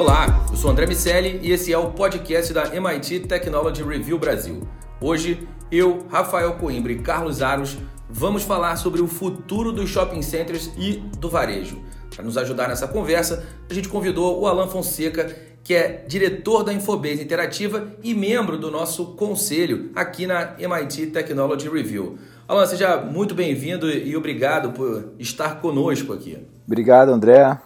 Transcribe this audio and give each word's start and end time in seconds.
Olá, 0.00 0.46
eu 0.50 0.56
sou 0.56 0.70
André 0.70 0.86
Miceli 0.86 1.40
e 1.42 1.52
esse 1.52 1.70
é 1.70 1.76
o 1.76 1.90
podcast 1.90 2.54
da 2.54 2.74
MIT 2.74 3.20
Technology 3.28 3.82
Review 3.82 4.18
Brasil. 4.18 4.66
Hoje, 4.98 5.46
eu, 5.70 6.06
Rafael 6.08 6.54
Coimbra 6.54 6.90
e 6.90 7.00
Carlos 7.00 7.42
Aros 7.42 7.76
vamos 8.08 8.42
falar 8.42 8.76
sobre 8.76 9.02
o 9.02 9.06
futuro 9.06 9.72
dos 9.72 9.90
shopping 9.90 10.22
centers 10.22 10.70
e 10.78 10.92
do 11.18 11.28
varejo. 11.28 11.82
Para 12.16 12.24
nos 12.24 12.38
ajudar 12.38 12.68
nessa 12.68 12.88
conversa, 12.88 13.44
a 13.68 13.74
gente 13.74 13.90
convidou 13.90 14.40
o 14.40 14.46
Alan 14.46 14.68
Fonseca, 14.68 15.36
que 15.62 15.74
é 15.74 16.02
diretor 16.08 16.64
da 16.64 16.72
Infobase 16.72 17.22
Interativa 17.22 17.92
e 18.02 18.14
membro 18.14 18.56
do 18.56 18.70
nosso 18.70 19.08
conselho 19.16 19.90
aqui 19.94 20.26
na 20.26 20.54
MIT 20.58 21.08
Technology 21.08 21.68
Review. 21.68 22.16
Alan, 22.48 22.64
seja 22.64 22.96
muito 22.96 23.34
bem-vindo 23.34 23.90
e 23.90 24.16
obrigado 24.16 24.72
por 24.72 25.12
estar 25.18 25.60
conosco 25.60 26.14
aqui. 26.14 26.38
Obrigado, 26.66 27.10
André. 27.10 27.58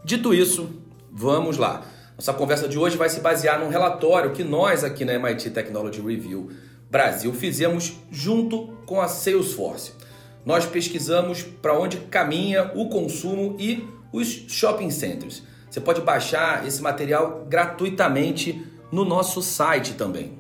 Dito 0.03 0.33
isso, 0.33 0.67
vamos 1.11 1.57
lá. 1.57 1.85
Nossa 2.15 2.31
conversa 2.31 2.67
de 2.67 2.77
hoje 2.77 2.95
vai 2.95 3.09
se 3.09 3.19
basear 3.21 3.59
num 3.59 3.69
relatório 3.69 4.33
que 4.33 4.43
nós 4.43 4.83
aqui 4.83 5.03
na 5.03 5.13
MIT 5.13 5.49
Technology 5.49 5.99
Review 5.99 6.51
Brasil 6.89 7.33
fizemos 7.33 7.93
junto 8.11 8.67
com 8.85 9.01
a 9.01 9.07
Salesforce. 9.07 9.93
Nós 10.45 10.63
pesquisamos 10.63 11.41
para 11.41 11.77
onde 11.77 11.97
caminha 11.97 12.71
o 12.75 12.87
consumo 12.87 13.55
e 13.59 13.87
os 14.11 14.27
shopping 14.27 14.91
centers. 14.91 15.41
Você 15.67 15.81
pode 15.81 16.01
baixar 16.01 16.67
esse 16.67 16.83
material 16.83 17.47
gratuitamente 17.49 18.63
no 18.91 19.03
nosso 19.03 19.41
site 19.41 19.95
também. 19.95 20.33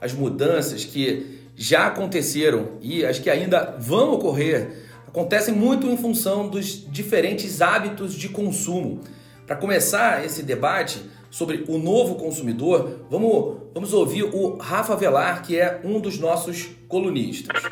As 0.00 0.12
mudanças 0.12 0.84
que 0.84 1.40
já 1.56 1.88
aconteceram 1.88 2.78
e 2.80 3.04
as 3.04 3.18
que 3.18 3.28
ainda 3.28 3.76
vão 3.80 4.12
ocorrer 4.12 4.86
acontecem 5.08 5.52
muito 5.52 5.88
em 5.88 5.96
função 5.96 6.48
dos 6.48 6.88
diferentes 6.88 7.60
hábitos 7.60 8.14
de 8.14 8.28
consumo 8.28 9.00
para 9.48 9.56
começar 9.56 10.26
esse 10.26 10.42
debate 10.42 11.00
sobre 11.30 11.64
o 11.68 11.78
novo 11.78 12.16
consumidor, 12.16 13.06
vamos, 13.08 13.56
vamos 13.72 13.94
ouvir 13.94 14.24
o 14.24 14.58
Rafa 14.58 14.94
Velar, 14.94 15.42
que 15.42 15.58
é 15.58 15.80
um 15.82 15.98
dos 15.98 16.18
nossos 16.18 16.68
colunistas. 16.86 17.62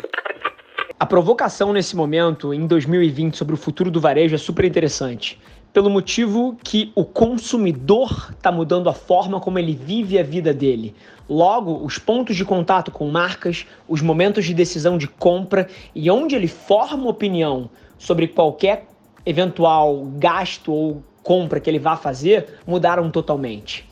A 0.99 1.05
provocação 1.05 1.75
nesse 1.75 1.95
momento, 1.95 2.55
em 2.55 2.67
2020, 2.67 3.37
sobre 3.37 3.55
o 3.55 3.59
futuro 3.59 3.91
do 3.91 4.01
varejo 4.01 4.35
é 4.35 4.39
super 4.39 4.65
interessante. 4.65 5.39
Pelo 5.71 5.91
motivo 5.91 6.57
que 6.65 6.91
o 6.95 7.05
consumidor 7.05 8.31
está 8.31 8.51
mudando 8.51 8.89
a 8.89 8.95
forma 8.95 9.39
como 9.39 9.59
ele 9.59 9.75
vive 9.75 10.19
a 10.19 10.23
vida 10.23 10.55
dele. 10.55 10.95
Logo, 11.29 11.85
os 11.85 11.99
pontos 11.99 12.37
de 12.37 12.45
contato 12.47 12.91
com 12.91 13.11
marcas, 13.11 13.67
os 13.87 14.01
momentos 14.01 14.47
de 14.47 14.55
decisão 14.55 14.97
de 14.97 15.07
compra 15.07 15.69
e 15.95 16.11
onde 16.11 16.35
ele 16.35 16.49
forma 16.49 17.07
opinião 17.07 17.69
sobre 17.99 18.29
qualquer 18.29 18.87
eventual 19.27 20.07
gasto 20.17 20.73
ou 20.73 21.03
compra 21.27 21.59
que 21.59 21.69
ele 21.69 21.81
vá 21.81 21.97
fazer 21.97 22.61
mudaram 22.65 23.11
totalmente. 23.11 23.85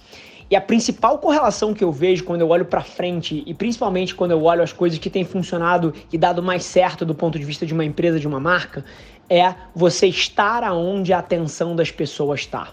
E 0.49 0.55
a 0.55 0.61
principal 0.61 1.19
correlação 1.19 1.75
que 1.75 1.83
eu 1.83 1.91
vejo 1.91 2.23
quando 2.23 2.43
eu 2.43 2.49
olho 2.49 2.65
para 2.65 2.81
frente 2.81 3.43
e 3.45 3.53
principalmente 3.53 4.15
quando 4.15 4.31
eu 4.31 4.45
olho 4.45 4.63
as 4.63 4.73
coisas 4.73 5.01
que 5.01 5.11
têm 5.11 5.25
funcionado 5.25 5.93
e 6.13 6.17
dado 6.17 6.41
mais 6.41 6.65
certo 6.65 7.05
do 7.05 7.13
ponto 7.13 7.37
de 7.37 7.45
vista 7.45 7.67
de 7.67 7.75
uma 7.75 7.85
empresa, 7.85 8.21
de 8.21 8.29
uma 8.29 8.39
marca, 8.39 8.85
é 9.29 9.53
você 9.75 10.07
estar 10.07 10.63
aonde 10.63 11.13
a 11.13 11.19
atenção 11.19 11.75
das 11.75 11.91
pessoas 11.91 12.41
está. 12.41 12.69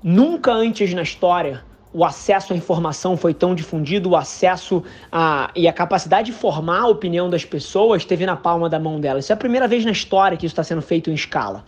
Nunca 0.00 0.52
antes 0.52 0.94
na 0.94 1.02
história 1.02 1.64
o 1.92 2.04
acesso 2.04 2.52
à 2.52 2.56
informação 2.56 3.16
foi 3.16 3.32
tão 3.32 3.54
difundido, 3.54 4.10
o 4.10 4.16
acesso 4.16 4.84
a, 5.10 5.50
e 5.56 5.66
a 5.66 5.72
capacidade 5.72 6.30
de 6.30 6.36
formar 6.36 6.82
a 6.82 6.88
opinião 6.88 7.30
das 7.30 7.42
pessoas 7.42 8.02
esteve 8.02 8.26
na 8.26 8.36
palma 8.36 8.68
da 8.68 8.78
mão 8.78 9.00
delas. 9.00 9.24
Isso 9.24 9.32
é 9.32 9.34
a 9.34 9.36
primeira 9.36 9.66
vez 9.66 9.82
na 9.82 9.92
história 9.92 10.36
que 10.36 10.44
isso 10.44 10.52
está 10.52 10.62
sendo 10.62 10.82
feito 10.82 11.10
em 11.10 11.14
escala. 11.14 11.64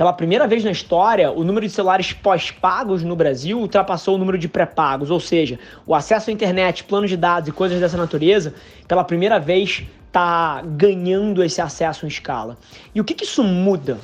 Pela 0.00 0.14
primeira 0.14 0.46
vez 0.46 0.64
na 0.64 0.70
história, 0.70 1.30
o 1.30 1.44
número 1.44 1.66
de 1.66 1.72
celulares 1.74 2.10
pós-pagos 2.10 3.02
no 3.02 3.14
Brasil 3.14 3.58
ultrapassou 3.60 4.14
o 4.14 4.18
número 4.18 4.38
de 4.38 4.48
pré-pagos, 4.48 5.10
ou 5.10 5.20
seja, 5.20 5.58
o 5.86 5.94
acesso 5.94 6.30
à 6.30 6.32
internet, 6.32 6.84
planos 6.84 7.10
de 7.10 7.18
dados 7.18 7.50
e 7.50 7.52
coisas 7.52 7.78
dessa 7.78 7.98
natureza, 7.98 8.54
pela 8.88 9.04
primeira 9.04 9.38
vez 9.38 9.82
está 10.06 10.62
ganhando 10.62 11.44
esse 11.44 11.60
acesso 11.60 12.06
em 12.06 12.08
escala. 12.08 12.56
E 12.94 13.00
o 13.02 13.04
que, 13.04 13.12
que 13.12 13.24
isso 13.24 13.44
muda? 13.44 13.98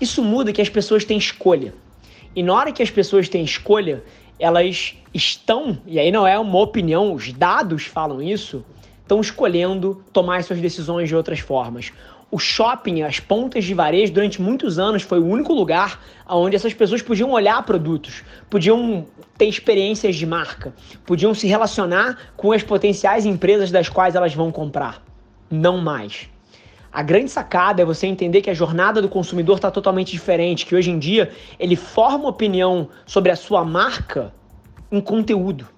Isso 0.00 0.24
muda 0.24 0.54
que 0.54 0.62
as 0.62 0.70
pessoas 0.70 1.04
têm 1.04 1.18
escolha. 1.18 1.74
E 2.34 2.42
na 2.42 2.54
hora 2.54 2.72
que 2.72 2.82
as 2.82 2.88
pessoas 2.88 3.28
têm 3.28 3.44
escolha, 3.44 4.02
elas 4.40 4.94
estão, 5.12 5.78
e 5.86 6.00
aí 6.00 6.10
não 6.10 6.26
é 6.26 6.38
uma 6.38 6.60
opinião, 6.60 7.12
os 7.12 7.30
dados 7.30 7.84
falam 7.84 8.22
isso, 8.22 8.64
estão 9.02 9.20
escolhendo 9.20 10.02
tomar 10.14 10.42
suas 10.42 10.60
decisões 10.60 11.10
de 11.10 11.14
outras 11.14 11.40
formas 11.40 11.92
o 12.30 12.38
shopping, 12.38 13.02
as 13.02 13.20
pontas 13.20 13.64
de 13.64 13.72
varejo, 13.72 14.12
durante 14.12 14.42
muitos 14.42 14.78
anos 14.78 15.02
foi 15.02 15.20
o 15.20 15.26
único 15.26 15.52
lugar 15.52 16.02
onde 16.28 16.56
essas 16.56 16.74
pessoas 16.74 17.00
podiam 17.00 17.30
olhar 17.30 17.62
produtos, 17.64 18.24
podiam 18.50 19.06
ter 19.38 19.46
experiências 19.46 20.16
de 20.16 20.26
marca, 20.26 20.74
podiam 21.04 21.32
se 21.34 21.46
relacionar 21.46 22.32
com 22.36 22.50
as 22.50 22.62
potenciais 22.62 23.24
empresas 23.24 23.70
das 23.70 23.88
quais 23.88 24.14
elas 24.14 24.34
vão 24.34 24.50
comprar. 24.50 25.02
Não 25.48 25.78
mais. 25.78 26.28
A 26.92 27.02
grande 27.02 27.30
sacada 27.30 27.82
é 27.82 27.84
você 27.84 28.06
entender 28.06 28.40
que 28.40 28.50
a 28.50 28.54
jornada 28.54 29.00
do 29.00 29.08
consumidor 29.08 29.56
está 29.56 29.70
totalmente 29.70 30.10
diferente, 30.10 30.66
que 30.66 30.74
hoje 30.74 30.90
em 30.90 30.98
dia 30.98 31.30
ele 31.60 31.76
forma 31.76 32.28
opinião 32.28 32.88
sobre 33.04 33.30
a 33.30 33.36
sua 33.36 33.64
marca 33.64 34.34
em 34.90 35.00
conteúdo 35.00 35.68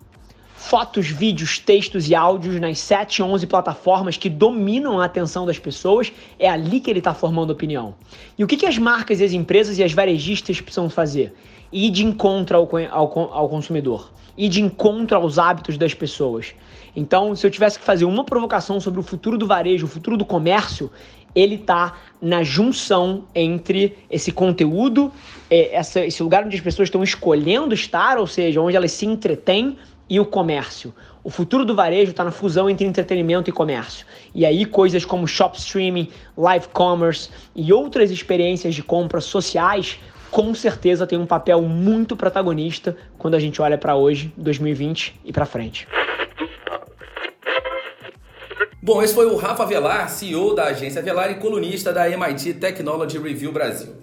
fotos, 0.58 1.06
vídeos, 1.06 1.60
textos 1.60 2.10
e 2.10 2.16
áudios 2.16 2.60
nas 2.60 2.80
7, 2.80 3.22
11 3.22 3.46
plataformas 3.46 4.16
que 4.16 4.28
dominam 4.28 5.00
a 5.00 5.04
atenção 5.04 5.46
das 5.46 5.56
pessoas, 5.56 6.12
é 6.36 6.50
ali 6.50 6.80
que 6.80 6.90
ele 6.90 6.98
está 6.98 7.14
formando 7.14 7.50
opinião. 7.50 7.94
E 8.36 8.42
o 8.42 8.46
que, 8.46 8.56
que 8.56 8.66
as 8.66 8.76
marcas 8.76 9.20
e 9.20 9.24
as 9.24 9.32
empresas 9.32 9.78
e 9.78 9.84
as 9.84 9.92
varejistas 9.92 10.60
precisam 10.60 10.90
fazer? 10.90 11.32
Ir 11.72 11.90
de 11.90 12.04
encontro 12.04 12.56
ao, 12.56 12.68
ao, 12.90 13.32
ao 13.32 13.48
consumidor, 13.48 14.10
ir 14.36 14.48
de 14.48 14.60
encontro 14.60 15.16
aos 15.16 15.38
hábitos 15.38 15.78
das 15.78 15.94
pessoas. 15.94 16.52
Então, 16.94 17.36
se 17.36 17.46
eu 17.46 17.50
tivesse 17.52 17.78
que 17.78 17.84
fazer 17.84 18.04
uma 18.04 18.24
provocação 18.24 18.80
sobre 18.80 18.98
o 18.98 19.02
futuro 19.02 19.38
do 19.38 19.46
varejo, 19.46 19.86
o 19.86 19.88
futuro 19.88 20.16
do 20.16 20.24
comércio, 20.24 20.90
ele 21.36 21.54
está 21.54 21.96
na 22.20 22.42
junção 22.42 23.24
entre 23.32 23.96
esse 24.10 24.32
conteúdo, 24.32 25.12
essa, 25.48 26.04
esse 26.04 26.20
lugar 26.20 26.44
onde 26.44 26.56
as 26.56 26.62
pessoas 26.62 26.88
estão 26.88 27.02
escolhendo 27.02 27.72
estar, 27.72 28.18
ou 28.18 28.26
seja, 28.26 28.60
onde 28.60 28.76
elas 28.76 28.90
se 28.90 29.06
entretêm, 29.06 29.76
e 30.08 30.18
o 30.18 30.24
comércio. 30.24 30.94
O 31.22 31.30
futuro 31.30 31.64
do 31.64 31.74
varejo 31.74 32.10
está 32.12 32.24
na 32.24 32.30
fusão 32.30 32.70
entre 32.70 32.86
entretenimento 32.86 33.50
e 33.50 33.52
comércio. 33.52 34.06
E 34.34 34.46
aí 34.46 34.64
coisas 34.64 35.04
como 35.04 35.26
shop 35.26 35.58
streaming, 35.58 36.08
live 36.36 36.68
commerce 36.68 37.28
e 37.54 37.72
outras 37.72 38.10
experiências 38.10 38.74
de 38.74 38.82
compras 38.82 39.24
sociais 39.24 39.98
com 40.30 40.54
certeza 40.54 41.06
tem 41.06 41.18
um 41.18 41.26
papel 41.26 41.62
muito 41.62 42.16
protagonista 42.16 42.96
quando 43.16 43.34
a 43.34 43.38
gente 43.38 43.60
olha 43.62 43.78
para 43.78 43.96
hoje, 43.96 44.32
2020 44.36 45.20
e 45.24 45.32
para 45.32 45.46
frente. 45.46 45.88
Bom, 48.80 49.02
esse 49.02 49.14
foi 49.14 49.26
o 49.26 49.36
Rafa 49.36 49.66
Velar, 49.66 50.08
CEO 50.08 50.54
da 50.54 50.64
agência 50.64 51.02
Velar 51.02 51.30
e 51.30 51.34
colunista 51.34 51.92
da 51.92 52.08
MIT 52.08 52.54
Technology 52.54 53.18
Review 53.18 53.52
Brasil. 53.52 53.94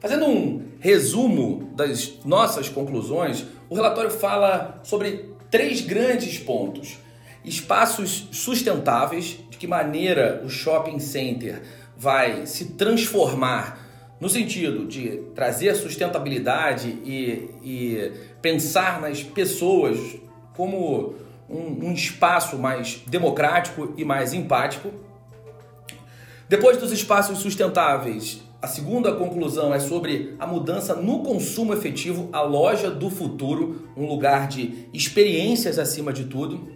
Fazendo 0.00 0.26
um 0.26 0.62
resumo 0.78 1.72
das 1.74 2.18
nossas 2.24 2.68
conclusões, 2.68 3.46
o 3.68 3.74
relatório 3.74 4.10
fala 4.10 4.80
sobre 4.82 5.30
três 5.50 5.80
grandes 5.80 6.38
pontos: 6.38 6.98
espaços 7.44 8.28
sustentáveis, 8.32 9.38
de 9.50 9.58
que 9.58 9.66
maneira 9.66 10.42
o 10.44 10.48
shopping 10.48 10.98
center 10.98 11.62
vai 11.96 12.46
se 12.46 12.72
transformar 12.72 13.86
no 14.20 14.28
sentido 14.28 14.86
de 14.86 15.22
trazer 15.34 15.74
sustentabilidade 15.76 16.88
e, 17.04 17.50
e 17.62 18.12
pensar 18.42 19.00
nas 19.00 19.22
pessoas 19.22 19.98
como 20.54 21.14
um, 21.48 21.86
um 21.86 21.92
espaço 21.92 22.58
mais 22.58 23.02
democrático 23.06 23.94
e 23.96 24.04
mais 24.04 24.32
empático. 24.32 24.92
Depois 26.48 26.78
dos 26.78 26.92
espaços 26.92 27.38
sustentáveis, 27.38 28.42
a 28.60 28.66
segunda 28.66 29.12
conclusão 29.12 29.72
é 29.72 29.78
sobre 29.78 30.34
a 30.38 30.46
mudança 30.46 30.94
no 30.94 31.22
consumo 31.22 31.72
efetivo, 31.72 32.28
a 32.32 32.42
loja 32.42 32.90
do 32.90 33.08
futuro, 33.08 33.88
um 33.96 34.06
lugar 34.06 34.48
de 34.48 34.88
experiências 34.92 35.78
acima 35.78 36.12
de 36.12 36.24
tudo. 36.24 36.68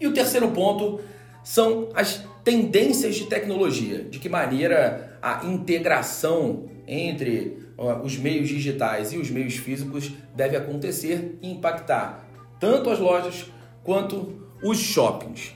E 0.00 0.06
o 0.06 0.14
terceiro 0.14 0.48
ponto 0.52 1.00
são 1.42 1.88
as 1.92 2.24
tendências 2.44 3.16
de 3.16 3.26
tecnologia, 3.26 4.04
de 4.04 4.20
que 4.20 4.28
maneira 4.28 5.18
a 5.20 5.44
integração 5.44 6.66
entre 6.86 7.58
os 8.04 8.16
meios 8.16 8.48
digitais 8.48 9.12
e 9.12 9.18
os 9.18 9.28
meios 9.28 9.56
físicos 9.56 10.12
deve 10.36 10.56
acontecer 10.56 11.38
e 11.42 11.50
impactar 11.50 12.28
tanto 12.60 12.90
as 12.90 13.00
lojas 13.00 13.46
quanto 13.82 14.48
os 14.62 14.78
shoppings. 14.78 15.52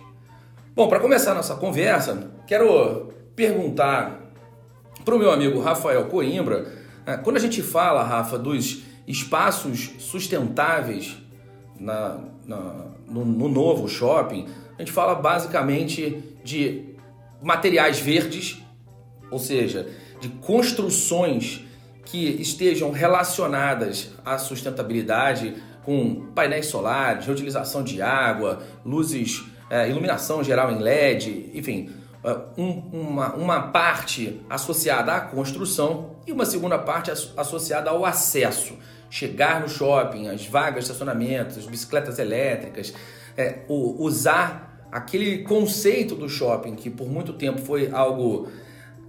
Bom, 0.75 0.89
para 0.89 0.99
começar 0.99 1.35
nossa 1.35 1.55
conversa, 1.55 2.33
quero 2.47 3.13
perguntar 3.37 4.28
para 5.09 5.17
o 5.17 5.19
meu 5.19 5.31
amigo 5.31 5.59
Rafael 5.59 6.05
Coimbra, 6.05 6.67
né, 7.07 7.17
quando 7.17 7.39
a 7.39 7.41
gente 7.41 7.63
fala, 7.63 8.03
Rafa, 8.03 8.39
dos 8.39 8.83
espaços 9.07 9.93
sustentáveis 9.99 11.17
na, 11.81 12.19
na, 12.47 12.85
no, 13.09 13.25
no 13.25 13.49
novo 13.49 13.89
shopping, 13.89 14.47
a 14.77 14.83
gente 14.83 14.93
fala 14.93 15.15
basicamente 15.15 16.23
de 16.45 16.95
materiais 17.43 17.99
verdes, 17.99 18.63
ou 19.31 19.39
seja, 19.39 19.89
de 20.21 20.29
construções 20.29 21.65
que 22.05 22.27
estejam 22.43 22.91
relacionadas 22.91 24.11
à 24.23 24.37
sustentabilidade, 24.37 25.55
com 25.87 26.27
painéis 26.35 26.67
solares, 26.67 27.25
reutilização 27.25 27.83
de 27.83 28.03
água, 28.03 28.63
luzes, 28.85 29.43
é, 29.71 29.89
iluminação 29.89 30.45
geral 30.45 30.71
em 30.71 30.81
LED, 30.81 31.49
enfim, 31.55 31.89
uma, 32.57 33.35
uma 33.35 33.61
parte 33.69 34.41
associada 34.51 35.13
à 35.13 35.21
construção 35.21 36.17
e 36.27 36.33
uma 36.33 36.45
segunda 36.45 36.79
parte 36.79 37.11
associada 37.37 37.91
ao 37.91 38.05
acesso. 38.05 38.75
Chegar 39.11 39.61
no 39.61 39.69
shopping, 39.69 40.29
as 40.29 40.45
vagas 40.47 40.85
de 40.85 40.91
estacionamento, 40.91 41.59
as 41.59 41.67
bicicletas 41.67 42.19
elétricas, 42.19 42.93
é, 43.37 43.61
o, 43.69 44.03
usar 44.05 44.87
aquele 44.91 45.39
conceito 45.45 46.15
do 46.15 46.29
shopping 46.29 46.75
que 46.75 46.91
por 46.91 47.09
muito 47.09 47.33
tempo 47.33 47.61
foi 47.61 47.91
algo 47.91 48.49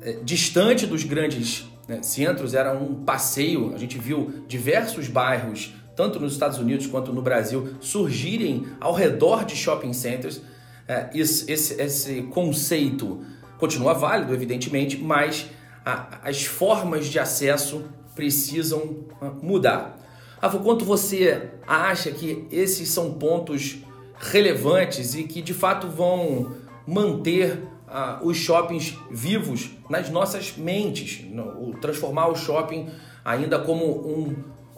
é, 0.02 0.14
distante 0.24 0.86
dos 0.86 1.04
grandes 1.04 1.68
né, 1.88 2.02
centros, 2.04 2.54
era 2.54 2.74
um 2.74 3.04
passeio. 3.04 3.74
A 3.74 3.78
gente 3.78 3.98
viu 3.98 4.46
diversos 4.48 5.08
bairros, 5.08 5.74
tanto 5.96 6.20
nos 6.20 6.34
Estados 6.34 6.60
Unidos 6.60 6.88
quanto 6.88 7.12
no 7.12 7.22
Brasil, 7.22 7.76
surgirem 7.82 8.68
ao 8.80 8.94
redor 8.94 9.44
de 9.44 9.56
shopping 9.56 9.92
centers. 9.92 10.42
É, 10.90 11.08
esse, 11.14 11.52
esse, 11.52 11.80
esse, 11.80 12.24
conceito 12.24 13.24
continua 13.60 13.94
válido, 13.94 14.34
evidentemente, 14.34 14.98
mas 14.98 15.46
a, 15.86 16.28
as 16.28 16.46
formas 16.46 17.06
de 17.06 17.20
acesso 17.20 17.84
precisam 18.16 19.06
ah, 19.22 19.32
mudar. 19.40 20.00
Rafa, 20.42 20.58
quanto 20.58 20.84
você 20.84 21.52
acha 21.68 22.10
que 22.10 22.48
esses 22.50 22.90
são 22.90 23.14
pontos 23.14 23.78
relevantes 24.18 25.14
e 25.14 25.26
que 25.26 25.44
de 25.44 25.54
fato 25.54 25.88
vão 25.88 26.56
manter 26.88 27.62
ah, 27.88 28.20
os 28.24 28.36
shoppings 28.38 28.98
vivos 29.12 29.70
nas 29.88 30.10
nossas 30.10 30.58
mentes, 30.58 31.24
no, 31.30 31.78
transformar 31.80 32.30
o 32.30 32.36
shopping 32.36 32.90
ainda 33.24 33.60
como 33.60 33.86
um, 33.86 34.36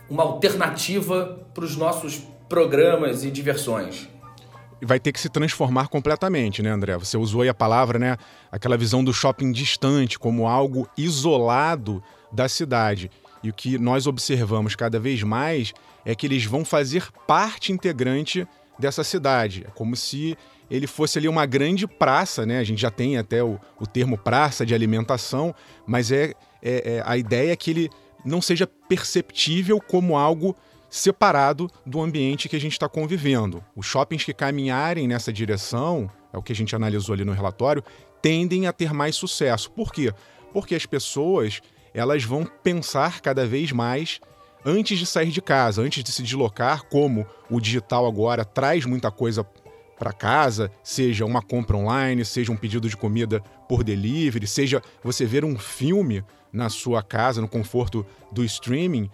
uma 0.09 0.23
alternativa 0.23 1.39
para 1.53 1.63
os 1.63 1.77
nossos 1.77 2.21
programas 2.49 3.23
e 3.23 3.31
diversões. 3.31 4.10
Vai 4.83 4.99
ter 4.99 5.11
que 5.11 5.19
se 5.19 5.29
transformar 5.29 5.87
completamente, 5.87 6.61
né, 6.61 6.71
André? 6.71 6.97
Você 6.97 7.15
usou 7.17 7.41
aí 7.41 7.49
a 7.49 7.53
palavra, 7.53 7.99
né? 7.99 8.17
Aquela 8.51 8.77
visão 8.77 9.03
do 9.03 9.13
shopping 9.13 9.51
distante, 9.51 10.17
como 10.17 10.47
algo 10.47 10.89
isolado 10.97 12.03
da 12.31 12.49
cidade. 12.49 13.11
E 13.43 13.49
o 13.49 13.53
que 13.53 13.77
nós 13.77 14.07
observamos 14.07 14.75
cada 14.75 14.99
vez 14.99 15.21
mais 15.23 15.73
é 16.05 16.15
que 16.15 16.25
eles 16.25 16.45
vão 16.45 16.65
fazer 16.65 17.11
parte 17.27 17.71
integrante 17.71 18.47
dessa 18.79 19.03
cidade. 19.03 19.63
É 19.67 19.71
como 19.71 19.95
se 19.95 20.35
ele 20.69 20.87
fosse 20.87 21.19
ali 21.19 21.27
uma 21.27 21.45
grande 21.45 21.85
praça, 21.85 22.45
né? 22.45 22.59
A 22.59 22.63
gente 22.63 22.81
já 22.81 22.89
tem 22.89 23.17
até 23.17 23.43
o, 23.43 23.59
o 23.79 23.85
termo 23.85 24.17
praça 24.17 24.65
de 24.65 24.73
alimentação, 24.73 25.53
mas 25.85 26.11
é, 26.11 26.33
é, 26.61 26.95
é 26.95 27.03
a 27.05 27.17
ideia 27.17 27.51
é 27.51 27.55
que 27.55 27.69
ele 27.69 27.89
não 28.23 28.41
seja 28.41 28.65
perceptível 28.65 29.79
como 29.79 30.17
algo 30.17 30.55
separado 30.91 31.71
do 31.85 32.01
ambiente 32.01 32.49
que 32.49 32.55
a 32.57 32.59
gente 32.59 32.73
está 32.73 32.89
convivendo. 32.89 33.63
Os 33.73 33.85
shoppings 33.85 34.25
que 34.25 34.33
caminharem 34.33 35.07
nessa 35.07 35.31
direção, 35.31 36.11
é 36.33 36.37
o 36.37 36.43
que 36.43 36.51
a 36.51 36.55
gente 36.55 36.75
analisou 36.75 37.13
ali 37.13 37.23
no 37.23 37.31
relatório, 37.31 37.81
tendem 38.21 38.67
a 38.67 38.73
ter 38.73 38.93
mais 38.93 39.15
sucesso. 39.15 39.71
Por 39.71 39.93
quê? 39.93 40.13
Porque 40.53 40.75
as 40.75 40.85
pessoas 40.85 41.61
elas 41.93 42.23
vão 42.25 42.45
pensar 42.45 43.21
cada 43.21 43.45
vez 43.45 43.71
mais 43.71 44.19
antes 44.65 44.99
de 44.99 45.05
sair 45.05 45.29
de 45.29 45.41
casa, 45.41 45.81
antes 45.81 46.03
de 46.03 46.11
se 46.11 46.21
deslocar, 46.21 46.83
como 46.83 47.25
o 47.49 47.59
digital 47.59 48.05
agora 48.05 48.43
traz 48.43 48.85
muita 48.85 49.09
coisa 49.09 49.45
para 49.97 50.11
casa, 50.11 50.71
seja 50.83 51.25
uma 51.25 51.41
compra 51.41 51.77
online, 51.77 52.25
seja 52.25 52.51
um 52.51 52.57
pedido 52.57 52.89
de 52.89 52.97
comida 52.97 53.39
por 53.67 53.83
delivery, 53.83 54.45
seja 54.45 54.81
você 55.03 55.25
ver 55.25 55.45
um 55.45 55.57
filme 55.57 56.23
na 56.51 56.69
sua 56.69 57.01
casa, 57.01 57.39
no 57.39 57.47
conforto 57.47 58.05
do 58.31 58.43
streaming, 58.43 59.09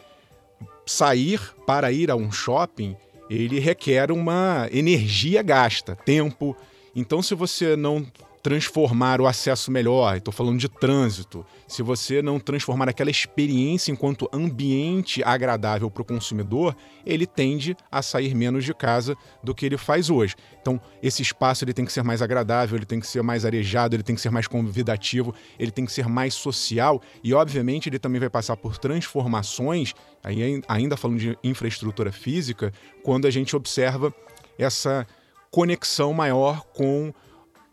sair 0.87 1.39
para 1.65 1.91
ir 1.91 2.09
a 2.09 2.15
um 2.15 2.31
shopping, 2.31 2.95
ele 3.29 3.59
requer 3.59 4.11
uma 4.11 4.67
energia 4.71 5.41
gasta, 5.41 5.95
tempo. 5.95 6.55
Então, 6.95 7.21
se 7.21 7.35
você 7.35 7.75
não 7.75 8.05
transformar 8.47 9.19
o 9.19 9.27
acesso 9.27 9.69
melhor, 9.69 10.15
estou 10.15 10.33
falando 10.33 10.57
de 10.57 10.69
trânsito, 10.69 11.45
se 11.67 11.83
você 11.83 12.21
não 12.21 12.39
transformar 12.39 12.87
aquela 12.87 13.11
experiência 13.11 13.91
enquanto 13.91 14.29
ambiente 14.31 15.21
agradável 15.21 15.91
para 15.91 16.01
o 16.01 16.05
consumidor, 16.05 16.73
ele 17.05 17.27
tende 17.27 17.75
a 17.91 18.01
sair 18.01 18.33
menos 18.33 18.63
de 18.63 18.73
casa 18.73 19.17
do 19.43 19.53
que 19.53 19.65
ele 19.65 19.75
faz 19.77 20.09
hoje. 20.09 20.33
Então, 20.61 20.79
esse 21.03 21.21
espaço 21.21 21.65
ele 21.65 21.73
tem 21.73 21.83
que 21.83 21.91
ser 21.91 22.05
mais 22.05 22.21
agradável, 22.21 22.77
ele 22.77 22.85
tem 22.85 23.01
que 23.01 23.07
ser 23.07 23.21
mais 23.21 23.43
arejado, 23.43 23.97
ele 23.97 24.03
tem 24.03 24.15
que 24.15 24.21
ser 24.21 24.29
mais 24.29 24.47
convidativo, 24.47 25.35
ele 25.59 25.69
tem 25.69 25.85
que 25.85 25.91
ser 25.91 26.07
mais 26.07 26.33
social. 26.33 27.01
E, 27.21 27.33
obviamente, 27.33 27.89
ele 27.89 27.99
também 27.99 28.21
vai 28.21 28.29
passar 28.29 28.55
por 28.55 28.77
transformações, 28.77 29.93
aí, 30.23 30.61
ainda 30.69 30.95
falando 30.95 31.19
de 31.19 31.37
infraestrutura 31.43 32.13
física, 32.13 32.71
quando 33.03 33.27
a 33.27 33.29
gente 33.29 33.57
observa 33.57 34.13
essa 34.57 35.05
conexão 35.51 36.13
maior 36.13 36.61
com 36.73 37.13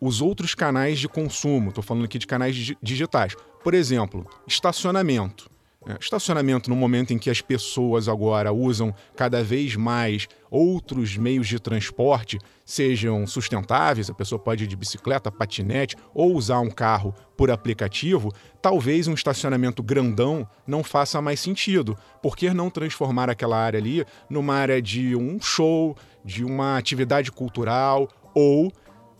os 0.00 0.20
outros 0.20 0.54
canais 0.54 0.98
de 0.98 1.08
consumo. 1.08 1.70
Estou 1.70 1.82
falando 1.82 2.04
aqui 2.04 2.18
de 2.18 2.26
canais 2.26 2.74
digitais. 2.82 3.34
Por 3.62 3.74
exemplo, 3.74 4.26
estacionamento. 4.46 5.50
É, 5.86 5.98
estacionamento 6.00 6.70
no 6.70 6.76
momento 6.76 7.12
em 7.12 7.18
que 7.18 7.28
as 7.28 7.42
pessoas 7.42 8.08
agora 8.08 8.52
usam 8.52 8.94
cada 9.14 9.44
vez 9.44 9.76
mais 9.76 10.26
outros 10.50 11.16
meios 11.16 11.46
de 11.46 11.58
transporte, 11.58 12.38
sejam 12.64 13.26
sustentáveis, 13.26 14.08
a 14.08 14.14
pessoa 14.14 14.38
pode 14.38 14.64
ir 14.64 14.66
de 14.66 14.76
bicicleta, 14.76 15.30
patinete 15.30 15.94
ou 16.14 16.34
usar 16.34 16.60
um 16.60 16.70
carro 16.70 17.14
por 17.36 17.50
aplicativo, 17.50 18.32
talvez 18.62 19.08
um 19.08 19.14
estacionamento 19.14 19.82
grandão 19.82 20.48
não 20.66 20.82
faça 20.82 21.20
mais 21.20 21.40
sentido. 21.40 21.98
Por 22.22 22.34
que 22.34 22.48
não 22.54 22.70
transformar 22.70 23.28
aquela 23.28 23.58
área 23.58 23.78
ali 23.78 24.06
numa 24.30 24.54
área 24.54 24.80
de 24.80 25.14
um 25.14 25.38
show, 25.38 25.94
de 26.24 26.44
uma 26.44 26.78
atividade 26.78 27.30
cultural 27.30 28.08
ou 28.34 28.72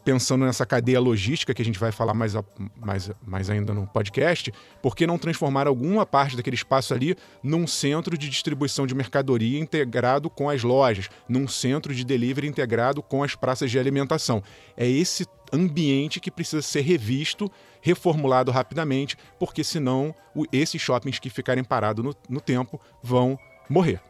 pensando 0.05 0.45
nessa 0.45 0.67
cadeia 0.67 1.01
logística 1.01 1.55
que 1.55 1.63
a 1.63 1.65
gente 1.65 1.79
vai 1.79 1.91
falar 1.91 2.15
mais, 2.15 2.37
a, 2.37 2.45
mais, 2.77 3.11
mais 3.27 3.49
ainda 3.49 3.73
no 3.73 3.87
podcast, 3.87 4.53
por 4.83 4.95
que 4.95 5.07
não 5.07 5.19
transformar 5.19 5.67
alguma 5.67 6.05
parte 6.05 6.37
daquele 6.37 6.57
espaço 6.57 6.93
ali 6.93 7.17
num 7.43 7.67
centro 7.67 8.17
de 8.19 8.29
distribuição 8.29 8.87
de 8.87 8.95
mercadoria 8.95 9.59
integrado 9.59 10.29
com 10.29 10.51
as 10.51 10.63
lojas, 10.63 11.09
num 11.29 11.49
centro 11.49 11.95
de 11.95 12.05
delivery 12.05 12.47
integrado 12.47 13.03
com 13.03 13.23
as 13.23 13.35
praças 13.35 13.71
de 13.71 13.79
alimentação? 13.79 14.43
É 14.77 14.87
esse 14.87 15.27
ambiente 15.53 16.21
que 16.21 16.31
precisa 16.31 16.61
ser 16.61 16.83
revisto, 16.83 17.51
reformulado 17.81 18.51
rapidamente, 18.51 19.17
porque 19.39 19.65
senão 19.65 20.15
esses 20.53 20.81
shoppings 20.81 21.19
que 21.19 21.31
ficarem 21.31 21.65
parados 21.65 22.05
no, 22.05 22.15
no 22.29 22.41
tempo 22.41 22.81
vão 23.03 23.39
morrer. 23.69 24.01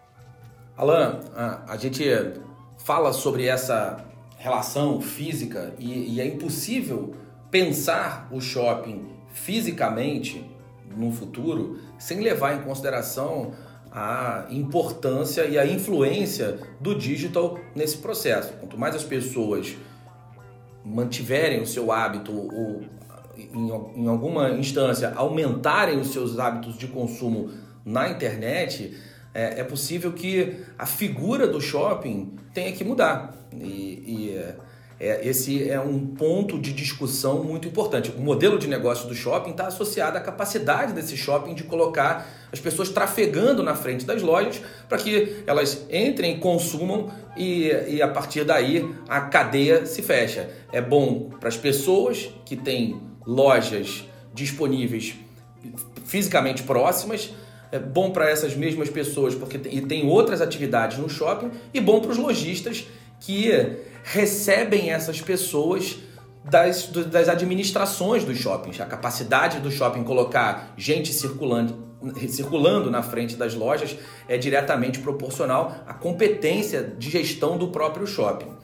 Alan, 0.77 1.21
a 1.69 1.77
gente 1.77 2.05
fala 2.79 3.13
sobre 3.13 3.47
essa 3.47 4.05
relação 4.45 5.01
física 5.01 5.73
e, 5.79 6.17
e 6.17 6.21
é 6.21 6.27
impossível 6.27 7.15
pensar 7.51 8.29
o 8.31 8.43
shopping 8.43 9.07
fisicamente 9.33 10.45
no 10.95 11.11
futuro 11.11 11.81
sem 11.99 12.21
levar 12.21 12.55
em 12.55 12.61
consideração 12.61 13.55
a 13.91 14.47
importância 14.51 15.47
e 15.47 15.59
a 15.59 15.67
influência 15.67 16.59
do 16.79 16.95
digital 16.95 17.59
nesse 17.75 17.97
processo. 17.97 18.53
Quanto 18.61 18.77
mais 18.77 18.95
as 18.95 19.03
pessoas 19.03 19.75
mantiverem 20.85 21.63
o 21.63 21.67
seu 21.67 21.91
hábito 21.91 22.31
ou 22.31 22.83
em, 23.39 24.03
em 24.03 24.07
alguma 24.07 24.51
instância 24.51 25.15
aumentarem 25.17 25.99
os 25.99 26.09
seus 26.09 26.39
hábitos 26.39 26.77
de 26.77 26.87
consumo 26.89 27.51
na 27.83 28.11
internet, 28.11 28.95
é, 29.35 29.61
é 29.61 29.65
possível 29.65 30.13
que 30.13 30.57
a 30.79 30.87
figura 30.87 31.47
do 31.47 31.61
shopping 31.61 32.37
tenha 32.55 32.73
que 32.73 32.85
mudar. 32.85 33.35
E, 33.53 33.67
e 34.07 34.37
é, 34.37 34.55
é, 35.01 35.29
esse 35.29 35.69
é 35.69 35.81
um 35.81 36.07
ponto 36.07 36.59
de 36.59 36.73
discussão 36.73 37.43
muito 37.43 37.67
importante. 37.67 38.13
O 38.17 38.21
modelo 38.21 38.59
de 38.59 38.69
negócio 38.69 39.09
do 39.09 39.15
shopping 39.15 39.51
está 39.51 39.67
associado 39.67 40.17
à 40.17 40.21
capacidade 40.21 40.93
desse 40.93 41.17
shopping 41.17 41.55
de 41.55 41.65
colocar 41.65 42.27
as 42.53 42.61
pessoas 42.61 42.89
trafegando 42.89 43.63
na 43.63 43.75
frente 43.75 44.05
das 44.05 44.23
lojas 44.23 44.63
para 44.89 44.99
que 44.99 45.43
elas 45.47 45.85
entrem, 45.91 46.39
consumam 46.39 47.11
e, 47.37 47.71
e 47.89 48.01
a 48.01 48.09
partir 48.09 48.45
daí 48.45 48.89
a 49.09 49.23
cadeia 49.23 49.85
se 49.85 50.01
fecha. 50.01 50.49
É 50.73 50.81
bom 50.81 51.31
para 51.41 51.49
as 51.49 51.57
pessoas 51.57 52.31
que 52.45 52.57
têm 52.57 53.01
lojas 53.27 54.09
disponíveis 54.33 55.15
fisicamente 56.05 56.63
próximas, 56.63 57.33
é 57.75 57.79
bom 57.81 58.13
para 58.13 58.31
essas 58.31 58.55
mesmas 58.55 58.89
pessoas 58.89 59.35
porque 59.35 59.59
tem, 59.59 59.85
tem 59.85 60.09
outras 60.09 60.41
atividades 60.41 60.97
no 60.97 61.09
shopping 61.09 61.51
e 61.73 61.81
bom 61.81 62.01
para 62.01 62.13
os 62.13 62.17
lojistas 62.17 62.87
que 63.19 63.51
recebem 64.05 64.93
essas 64.93 65.21
pessoas 65.21 65.97
das, 66.45 66.87
das 66.87 67.29
administrações 67.29 68.23
dos 68.23 68.39
shoppings. 68.39 68.81
A 68.81 68.87
capacidade 68.87 69.59
do 69.59 69.73
shopping 69.73 70.05
colocar 70.05 70.73
gente 70.77 71.13
circulando, 71.13 71.85
circulando 72.29 72.93
na 72.93 73.03
frente 73.03 73.35
das 73.35 73.55
lojas 73.55 73.97
é 74.29 74.39
diretamente 74.39 75.01
proporcional 75.01 75.75
à 75.85 75.95
competência 75.95 76.81
de 76.97 77.11
gestão 77.11 77.59
do 77.59 77.69
próprio 77.69 78.07
shopping. 78.07 78.55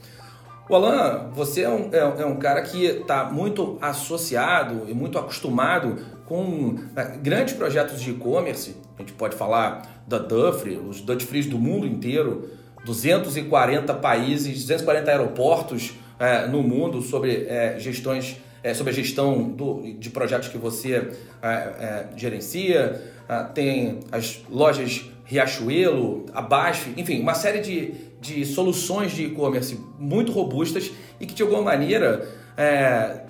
O 0.69 0.77
Alan, 0.77 1.31
você 1.33 1.63
é 1.63 1.69
um, 1.69 1.91
é, 1.93 2.23
é 2.23 2.27
um 2.27 2.37
cara 2.37 2.63
que 2.63 2.85
está 2.85 3.25
muito 3.25 3.77
associado 3.81 4.89
e 4.89 4.95
muito 4.95 5.19
acostumado 5.19 5.97
com 6.31 6.77
é, 6.95 7.17
grandes 7.17 7.55
projetos 7.55 8.01
de 8.01 8.13
e-commerce. 8.13 8.77
A 8.97 9.03
gente 9.03 9.15
pode 9.15 9.35
falar 9.35 10.05
da 10.07 10.17
Dufry, 10.17 10.77
os 10.77 11.01
Dutch 11.01 11.25
Frees 11.25 11.47
do 11.47 11.59
mundo 11.59 11.85
inteiro, 11.85 12.49
240 12.85 13.93
países, 13.95 14.61
240 14.61 15.11
aeroportos 15.11 15.95
é, 16.21 16.47
no 16.47 16.63
mundo 16.63 17.03
sobre 17.03 17.47
é, 17.49 17.81
gestões, 17.81 18.37
é, 18.63 18.73
sobre 18.73 18.93
a 18.93 18.95
gestão 18.95 19.43
do, 19.43 19.83
de 19.99 20.09
projetos 20.11 20.47
que 20.47 20.57
você 20.57 21.11
é, 21.43 21.49
é, 21.49 22.07
gerencia. 22.17 23.03
Ah, 23.29 23.43
tem 23.43 23.99
as 24.13 24.41
lojas 24.49 25.11
Riachuelo, 25.25 26.27
Abaixo, 26.33 26.91
enfim, 26.97 27.21
uma 27.21 27.35
série 27.35 27.59
de, 27.59 27.93
de 28.21 28.45
soluções 28.45 29.11
de 29.11 29.25
e-commerce 29.25 29.81
muito 29.99 30.31
robustas 30.31 30.93
e 31.19 31.27
que 31.27 31.35
de 31.35 31.43
alguma 31.43 31.63
maneira 31.63 32.29
é, 32.57 33.21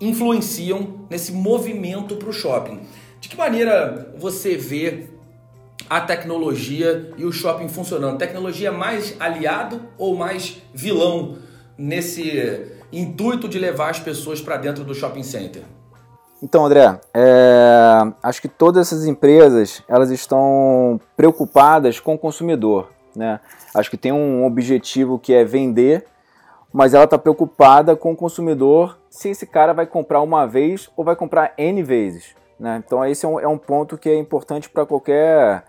influenciam 0.00 1.06
nesse 1.08 1.32
movimento 1.32 2.16
para 2.16 2.28
o 2.28 2.32
shopping. 2.32 2.80
De 3.20 3.28
que 3.28 3.36
maneira 3.36 4.14
você 4.18 4.56
vê 4.56 5.08
a 5.88 6.00
tecnologia 6.00 7.12
e 7.16 7.24
o 7.24 7.32
shopping 7.32 7.68
funcionando? 7.68 8.18
Tecnologia 8.18 8.70
mais 8.72 9.16
aliado 9.18 9.80
ou 9.96 10.16
mais 10.16 10.62
vilão 10.74 11.36
nesse 11.78 12.72
intuito 12.92 13.48
de 13.48 13.58
levar 13.58 13.90
as 13.90 13.98
pessoas 13.98 14.40
para 14.40 14.56
dentro 14.56 14.84
do 14.84 14.94
shopping 14.94 15.22
center? 15.22 15.62
Então, 16.42 16.66
André, 16.66 17.00
é, 17.14 18.12
acho 18.22 18.42
que 18.42 18.48
todas 18.48 18.86
essas 18.86 19.06
empresas 19.06 19.82
elas 19.88 20.10
estão 20.10 21.00
preocupadas 21.16 21.98
com 21.98 22.14
o 22.14 22.18
consumidor. 22.18 22.90
Né? 23.14 23.40
Acho 23.74 23.90
que 23.90 23.96
tem 23.96 24.12
um 24.12 24.44
objetivo 24.44 25.18
que 25.18 25.32
é 25.32 25.44
vender, 25.44 26.04
mas 26.72 26.92
ela 26.92 27.04
está 27.04 27.16
preocupada 27.16 27.96
com 27.96 28.12
o 28.12 28.16
consumidor 28.16 28.98
se 29.16 29.30
esse 29.30 29.46
cara 29.46 29.72
vai 29.72 29.86
comprar 29.86 30.20
uma 30.20 30.46
vez 30.46 30.90
ou 30.94 31.02
vai 31.02 31.16
comprar 31.16 31.54
N 31.56 31.82
vezes. 31.82 32.36
Né? 32.60 32.82
Então, 32.84 33.02
esse 33.02 33.24
é 33.24 33.28
um, 33.28 33.40
é 33.40 33.48
um 33.48 33.56
ponto 33.56 33.96
que 33.96 34.10
é 34.10 34.18
importante 34.18 34.68
para 34.68 34.84
qualquer 34.84 35.64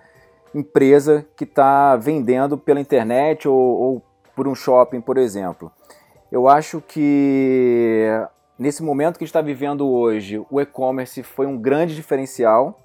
empresa 0.54 1.26
que 1.34 1.46
está 1.46 1.96
vendendo 1.96 2.58
pela 2.58 2.82
internet 2.82 3.48
ou, 3.48 3.56
ou 3.56 4.02
por 4.36 4.50
um 4.50 4.54
shopping, 4.54 5.00
por 5.00 5.18
exemplo. 5.18 5.72
Eu 6.30 6.50
acho 6.50 6.84
que 6.86 8.06
nesse 8.60 8.84
momento 8.84 9.18
que 9.18 9.24
está 9.24 9.40
vivendo 9.40 9.88
hoje, 9.88 10.46
o 10.52 10.60
e-commerce 10.60 11.24
foi 11.24 11.46
um 11.46 11.58
grande 11.58 11.96
diferencial. 11.96 12.78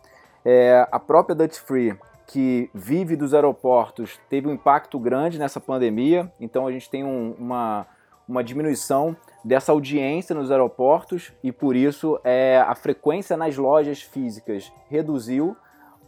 É, 0.45 0.87
a 0.92 1.00
própria 1.00 1.35
Dutch 1.35 1.59
Free, 1.59 1.99
que 2.25 2.71
vive 2.73 3.16
dos 3.16 3.35
aeroportos, 3.35 4.21
teve 4.31 4.47
um 4.47 4.52
impacto 4.52 4.97
grande 5.00 5.40
nessa 5.40 5.61
pandemia, 5.61 6.33
então 6.38 6.69
a 6.69 6.73
gente 6.73 6.88
tem 6.88 7.02
um, 7.02 7.35
uma, 7.37 7.85
uma 8.29 8.43
diminuição 8.43 9.17
dessa 9.45 9.73
audiência 9.73 10.35
nos 10.35 10.50
aeroportos 10.50 11.33
e 11.43 11.50
por 11.50 11.75
isso 11.75 12.19
é, 12.23 12.62
a 12.67 12.75
frequência 12.75 13.37
nas 13.37 13.57
lojas 13.57 14.02
físicas 14.02 14.73
reduziu, 14.88 15.57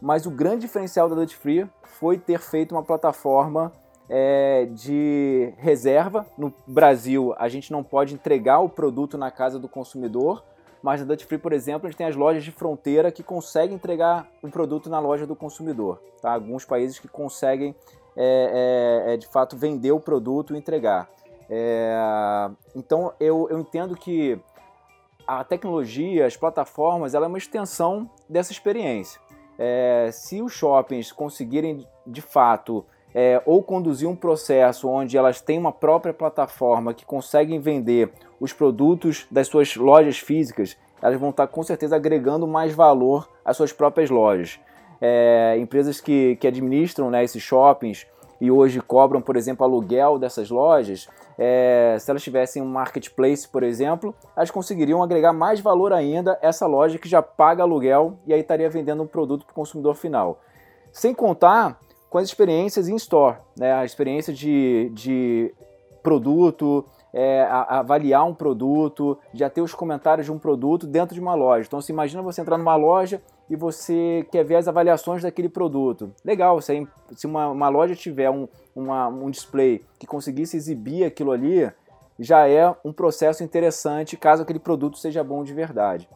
mas 0.01 0.27
o 0.27 0.31
grande 0.31 0.63
diferencial 0.63 1.09
da 1.09 1.15
Dutch 1.15 1.35
Free 1.35 1.67
foi 1.83 2.19
ter 2.19 2.39
feito 2.39 2.75
uma 2.75 2.83
plataforma 2.83 3.73
é, 4.09 4.67
de 4.71 5.53
reserva. 5.57 6.27
No 6.37 6.53
Brasil, 6.67 7.35
a 7.39 7.49
gente 7.49 7.73
não 7.73 7.83
pode 7.83 8.15
entregar 8.15 8.61
o 8.61 8.69
produto 8.69 9.17
na 9.17 9.31
casa 9.31 9.59
do 9.59 9.69
consumidor, 9.69 10.45
mas 10.83 11.01
na 11.01 11.07
Dutch 11.07 11.25
Free, 11.25 11.39
por 11.39 11.53
exemplo, 11.53 11.87
a 11.87 11.91
gente 11.91 11.99
tem 11.99 12.07
as 12.07 12.17
lojas 12.17 12.45
de 12.45 12.53
fronteira 12.53 13.11
que 13.11 13.23
conseguem 13.23 13.77
entregar 13.77 14.29
o 14.43 14.51
produto 14.51 14.91
na 14.91 14.99
loja 14.99 15.27
do 15.27 15.35
consumidor. 15.35 16.01
Tá? 16.21 16.35
Alguns 16.35 16.65
países 16.65 16.99
que 16.99 17.09
conseguem, 17.09 17.75
é, 18.15 19.05
é, 19.07 19.15
é 19.15 19.17
de 19.17 19.27
fato, 19.27 19.57
vender 19.57 19.93
o 19.93 20.01
produto 20.01 20.55
e 20.55 20.59
entregar. 20.59 21.09
É, 21.49 22.51
então, 22.75 23.13
eu, 23.21 23.49
eu 23.51 23.59
entendo 23.59 23.97
que 23.97 24.39
a 25.27 25.43
tecnologia, 25.45 26.27
as 26.27 26.37
plataformas, 26.37 27.15
ela 27.15 27.27
é 27.27 27.29
uma 27.29 27.39
extensão 27.39 28.09
dessa 28.29 28.53
experiência. 28.53 29.21
É, 29.59 30.11
se 30.13 30.43
os 30.43 30.53
shoppings 30.53 31.13
conseguirem, 31.13 31.87
de 32.07 32.21
fato, 32.21 32.85
é, 33.15 33.41
ou 33.47 33.63
conduzir 33.63 34.09
um 34.09 34.17
processo 34.17 34.89
onde 34.89 35.17
elas 35.17 35.41
têm 35.41 35.59
uma 35.59 35.73
própria 35.73 36.13
plataforma 36.13 36.93
que 36.93 37.05
conseguem 37.05 37.61
vender 37.61 38.11
os 38.41 38.53
produtos 38.53 39.27
das 39.31 39.47
suas 39.47 39.77
lojas 39.77 40.19
físicas, 40.19 40.77
elas 41.01 41.19
vão 41.21 41.31
estar 41.31 41.47
com 41.47 41.63
certeza 41.63 41.95
agregando 41.97 42.47
mais 42.47 42.75
valor 42.75 43.29
às 43.45 43.57
suas 43.57 43.73
próprias 43.73 44.11
lojas. 44.11 44.59
É, 45.01 45.57
empresas 45.59 46.01
que, 46.01 46.37
que 46.37 46.47
administram 46.47 47.11
né, 47.11 47.23
esses 47.23 47.43
shoppings 47.43 48.07
e 48.41 48.51
hoje 48.51 48.81
cobram, 48.81 49.21
por 49.21 49.37
exemplo, 49.37 49.65
aluguel 49.65 50.19
dessas 50.19 50.51
lojas, 50.51 51.09
é, 51.39 51.97
se 51.99 52.11
elas 52.11 52.23
tivessem 52.23 52.63
um 52.63 52.67
marketplace, 52.67 53.49
por 53.49 53.63
exemplo, 53.63 54.15
elas 54.37 54.51
conseguiriam 54.51 55.03
agregar 55.03 55.33
mais 55.33 55.61
valor 55.61 55.93
ainda 55.93 56.39
essa 56.43 56.67
loja 56.67 56.99
que 56.99 57.09
já 57.09 57.23
paga 57.23 57.63
aluguel 57.63 58.19
e 58.27 58.33
aí 58.33 58.41
estaria 58.41 58.69
vendendo 58.71 59.03
um 59.03 59.07
produto 59.07 59.45
para 59.45 59.53
o 59.53 59.55
consumidor 59.55 59.95
final. 59.95 60.41
Sem 60.93 61.15
contar 61.15 61.81
com 62.09 62.19
as 62.19 62.29
experiências 62.29 62.89
em 62.89 62.95
store, 62.95 63.39
né? 63.59 63.73
a 63.73 63.85
experiência 63.85 64.33
de, 64.33 64.91
de 64.95 65.53
produto, 66.03 66.85
é, 67.15 67.43
a, 67.43 67.79
avaliar 67.79 68.27
um 68.27 68.35
produto, 68.35 69.17
já 69.33 69.49
ter 69.49 69.63
os 69.63 69.73
comentários 69.73 70.27
de 70.27 70.33
um 70.33 70.39
produto 70.39 70.87
dentro 70.87 71.15
de 71.15 71.21
uma 71.21 71.35
loja. 71.35 71.67
Então, 71.67 71.81
se 71.81 71.93
imagina 71.93 72.21
você 72.23 72.41
entrar 72.41 72.59
numa 72.59 72.75
loja 72.75 73.23
e 73.49 73.55
você 73.55 74.27
quer 74.33 74.45
ver 74.45 74.57
as 74.57 74.67
avaliações 74.67 75.23
daquele 75.23 75.49
produto. 75.49 76.13
Legal, 76.25 76.61
se, 76.61 76.87
se 77.13 77.27
uma, 77.27 77.49
uma 77.49 77.69
loja 77.69 77.95
tiver 77.95 78.29
um, 78.29 78.49
uma, 78.75 79.07
um 79.07 79.31
display 79.31 79.85
que 79.99 80.07
conseguisse 80.07 80.57
exibir 80.57 81.05
aquilo 81.05 81.31
ali, 81.31 81.71
já 82.19 82.49
é 82.49 82.75
um 82.85 82.93
processo 82.93 83.45
interessante 83.45 84.17
caso 84.17 84.43
aquele 84.43 84.59
produto 84.59 84.99
seja 84.99 85.23
bom 85.23 85.45
de 85.45 85.53
verdade. 85.55 86.09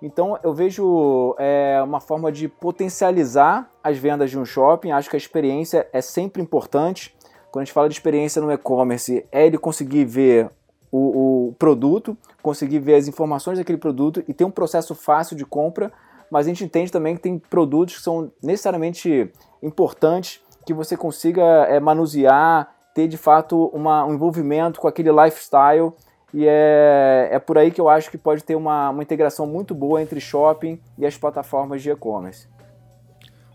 Então 0.00 0.38
eu 0.42 0.54
vejo 0.54 1.34
é, 1.38 1.80
uma 1.82 2.00
forma 2.00 2.30
de 2.30 2.48
potencializar 2.48 3.68
as 3.82 3.98
vendas 3.98 4.30
de 4.30 4.38
um 4.38 4.44
shopping. 4.44 4.92
Acho 4.92 5.10
que 5.10 5.16
a 5.16 5.18
experiência 5.18 5.88
é 5.92 6.00
sempre 6.00 6.40
importante. 6.40 7.16
Quando 7.50 7.62
a 7.62 7.64
gente 7.64 7.72
fala 7.72 7.88
de 7.88 7.94
experiência 7.94 8.40
no 8.42 8.50
e-commerce, 8.52 9.26
é 9.32 9.46
ele 9.46 9.58
conseguir 9.58 10.04
ver 10.04 10.50
o, 10.90 11.48
o, 11.48 11.52
produto, 11.58 12.16
conseguir 12.42 12.78
ver 12.78 12.94
as 12.96 13.08
informações 13.08 13.58
daquele 13.58 13.78
produto 13.78 14.22
e 14.26 14.34
ter 14.34 14.44
um 14.44 14.50
processo 14.50 14.94
fácil 14.94 15.36
de 15.36 15.44
compra. 15.44 15.92
Mas 16.30 16.46
a 16.46 16.50
gente 16.50 16.64
entende 16.64 16.92
também 16.92 17.16
que 17.16 17.22
tem 17.22 17.38
produtos 17.38 17.96
que 17.96 18.02
são 18.02 18.30
necessariamente 18.42 19.30
importantes 19.62 20.40
que 20.66 20.74
você 20.74 20.96
consiga 20.96 21.42
é, 21.42 21.80
manusear, 21.80 22.74
ter 22.94 23.08
de 23.08 23.16
fato 23.16 23.70
uma, 23.72 24.04
um 24.04 24.14
envolvimento 24.14 24.78
com 24.78 24.86
aquele 24.86 25.10
lifestyle 25.10 25.92
e 26.32 26.46
é, 26.46 27.28
é 27.32 27.38
por 27.38 27.56
aí 27.56 27.70
que 27.70 27.80
eu 27.80 27.88
acho 27.88 28.10
que 28.10 28.18
pode 28.18 28.44
ter 28.44 28.54
uma, 28.54 28.90
uma 28.90 29.02
integração 29.02 29.46
muito 29.46 29.74
boa 29.74 30.02
entre 30.02 30.20
shopping 30.20 30.78
e 30.98 31.06
as 31.06 31.16
plataformas 31.16 31.82
de 31.82 31.90
e-commerce. 31.90 32.46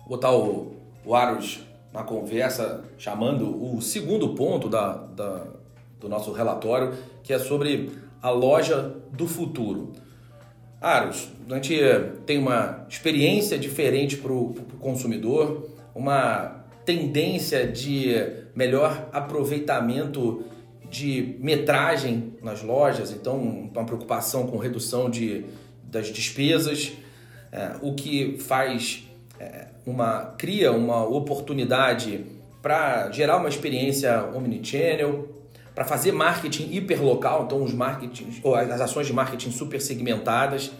Botar 0.07 0.31
o, 0.35 0.71
o 1.05 1.13
Aros 1.13 1.67
na 1.93 2.03
conversa, 2.03 2.83
chamando 2.97 3.75
o 3.75 3.81
segundo 3.81 4.29
ponto 4.29 4.67
da, 4.67 4.93
da, 4.93 5.45
do 5.99 6.09
nosso 6.09 6.31
relatório, 6.31 6.93
que 7.21 7.31
é 7.31 7.39
sobre 7.39 7.91
a 8.21 8.29
loja 8.29 8.95
do 9.11 9.27
futuro. 9.27 9.91
Aros, 10.81 11.29
a 11.49 11.55
gente 11.55 11.77
tem 12.25 12.37
uma 12.37 12.85
experiência 12.89 13.57
diferente 13.57 14.17
para 14.17 14.33
o 14.33 14.53
consumidor, 14.79 15.69
uma 15.95 16.63
tendência 16.83 17.65
de 17.65 18.15
melhor 18.55 19.07
aproveitamento 19.13 20.43
de 20.89 21.37
metragem 21.39 22.33
nas 22.41 22.61
lojas, 22.61 23.11
então 23.11 23.37
uma 23.37 23.85
preocupação 23.85 24.45
com 24.45 24.57
redução 24.57 25.09
de, 25.09 25.45
das 25.83 26.07
despesas, 26.07 26.91
é, 27.51 27.77
o 27.81 27.93
que 27.93 28.37
faz 28.39 29.07
é, 29.39 29.67
uma 29.85 30.33
cria 30.37 30.71
uma 30.71 31.03
oportunidade 31.05 32.25
para 32.61 33.11
gerar 33.11 33.37
uma 33.37 33.49
experiência 33.49 34.23
omnichannel, 34.33 35.27
para 35.75 35.83
fazer 35.83 36.11
marketing 36.11 36.69
hiperlocal, 36.71 37.43
então 37.43 37.63
os 37.63 37.73
marketing, 37.73 38.39
ou 38.43 38.55
as 38.55 38.79
ações 38.79 39.07
de 39.07 39.13
marketing 39.13 39.51
super 39.51 39.81
segmentadas, 39.81 40.71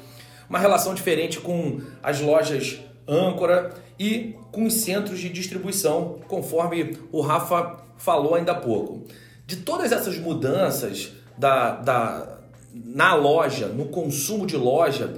uma 0.50 0.60
relação 0.60 0.93
diferente 0.93 1.39
com 1.39 1.81
as 2.01 2.22
lojas 2.22 2.79
âncora 3.07 3.74
e 4.00 4.36
com 4.51 4.65
os 4.65 4.74
centros 4.75 5.19
de 5.19 5.29
distribuição, 5.29 6.19
conforme 6.27 6.98
o 7.12 7.22
Rafa 7.22 7.77
falou 7.98 8.36
ainda 8.36 8.51
há 8.51 8.55
pouco. 8.55 9.03
De 9.45 9.57
todas 9.57 9.91
essas 9.91 10.17
mudanças 10.17 11.12
da, 11.38 11.72
da, 11.72 12.39
na 12.74 13.15
loja, 13.15 13.67
no 13.67 13.86
consumo 13.86 14.45
de 14.45 14.55
loja, 14.55 15.15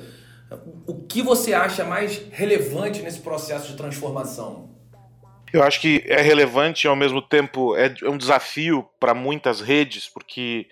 o 0.87 1.05
que 1.07 1.21
você 1.21 1.53
acha 1.53 1.83
mais 1.83 2.21
relevante 2.31 3.01
nesse 3.01 3.19
processo 3.19 3.67
de 3.67 3.77
transformação? 3.77 4.75
Eu 5.53 5.63
acho 5.63 5.79
que 5.79 6.03
é 6.05 6.21
relevante 6.21 6.85
e 6.85 6.89
ao 6.89 6.95
mesmo 6.95 7.21
tempo 7.21 7.75
é, 7.77 7.93
é 8.01 8.09
um 8.09 8.17
desafio 8.17 8.87
para 8.99 9.13
muitas 9.13 9.61
redes, 9.61 10.09
porque 10.09 10.67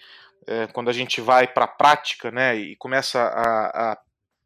é, 0.45 0.67
quando 0.67 0.89
a 0.89 0.93
gente 0.93 1.21
vai 1.21 1.47
para 1.47 1.65
a 1.65 1.69
prática 1.69 2.31
né, 2.31 2.55
e 2.55 2.75
começa 2.75 3.19
a, 3.19 3.91
a, 3.91 3.97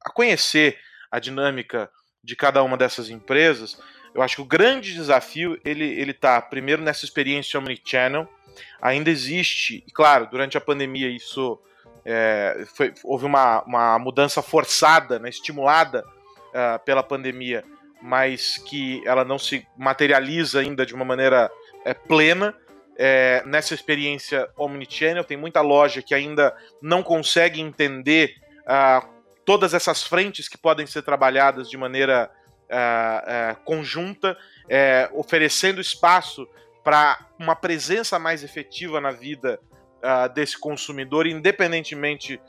a 0.06 0.12
conhecer 0.12 0.78
a 1.12 1.20
dinâmica 1.20 1.90
de 2.24 2.36
cada 2.36 2.62
uma 2.62 2.78
dessas 2.78 3.10
empresas, 3.10 3.80
eu 4.14 4.22
acho 4.22 4.36
que 4.36 4.42
o 4.42 4.46
grande 4.46 4.94
desafio 4.94 5.60
ele 5.64 5.86
ele 5.86 6.12
está 6.12 6.42
primeiro 6.42 6.82
nessa 6.82 7.06
experiência 7.06 7.60
omnichannel. 7.60 8.28
Ainda 8.82 9.10
existe, 9.10 9.84
e 9.88 9.92
claro, 9.92 10.28
durante 10.30 10.58
a 10.58 10.62
pandemia 10.62 11.10
isso 11.10 11.60
é, 12.10 12.66
foi, 12.74 12.94
houve 13.04 13.26
uma, 13.26 13.62
uma 13.64 14.00
mudança 14.00 14.42
forçada, 14.42 15.20
né, 15.20 15.28
estimulada 15.28 16.06
uh, 16.50 16.80
pela 16.86 17.04
pandemia, 17.04 17.66
mas 18.02 18.58
que 18.58 19.06
ela 19.06 19.26
não 19.26 19.38
se 19.38 19.68
materializa 19.76 20.62
ainda 20.62 20.86
de 20.86 20.96
uma 20.96 21.04
maneira 21.04 21.52
é, 21.84 21.94
plena. 21.94 22.56
É, 22.98 23.44
nessa 23.46 23.74
experiência 23.74 24.50
omnichannel, 24.58 25.24
tem 25.24 25.36
muita 25.36 25.60
loja 25.60 26.02
que 26.02 26.16
ainda 26.16 26.56
não 26.82 27.04
consegue 27.04 27.60
entender 27.60 28.36
uh, 28.62 29.06
todas 29.46 29.74
essas 29.74 30.02
frentes 30.02 30.48
que 30.48 30.58
podem 30.58 30.88
ser 30.88 31.02
trabalhadas 31.02 31.70
de 31.70 31.78
maneira 31.78 32.32
uh, 32.68 33.56
conjunta, 33.66 34.32
uh, 34.32 35.20
oferecendo 35.20 35.82
espaço 35.82 36.48
para 36.84 37.20
uma 37.38 37.56
presença 37.56 38.18
mais 38.18 38.44
efetiva 38.46 39.02
na 39.02 39.12
vida 39.12 39.60
desse 40.34 40.60
consumidor, 40.60 41.28
independentemente 41.28 42.40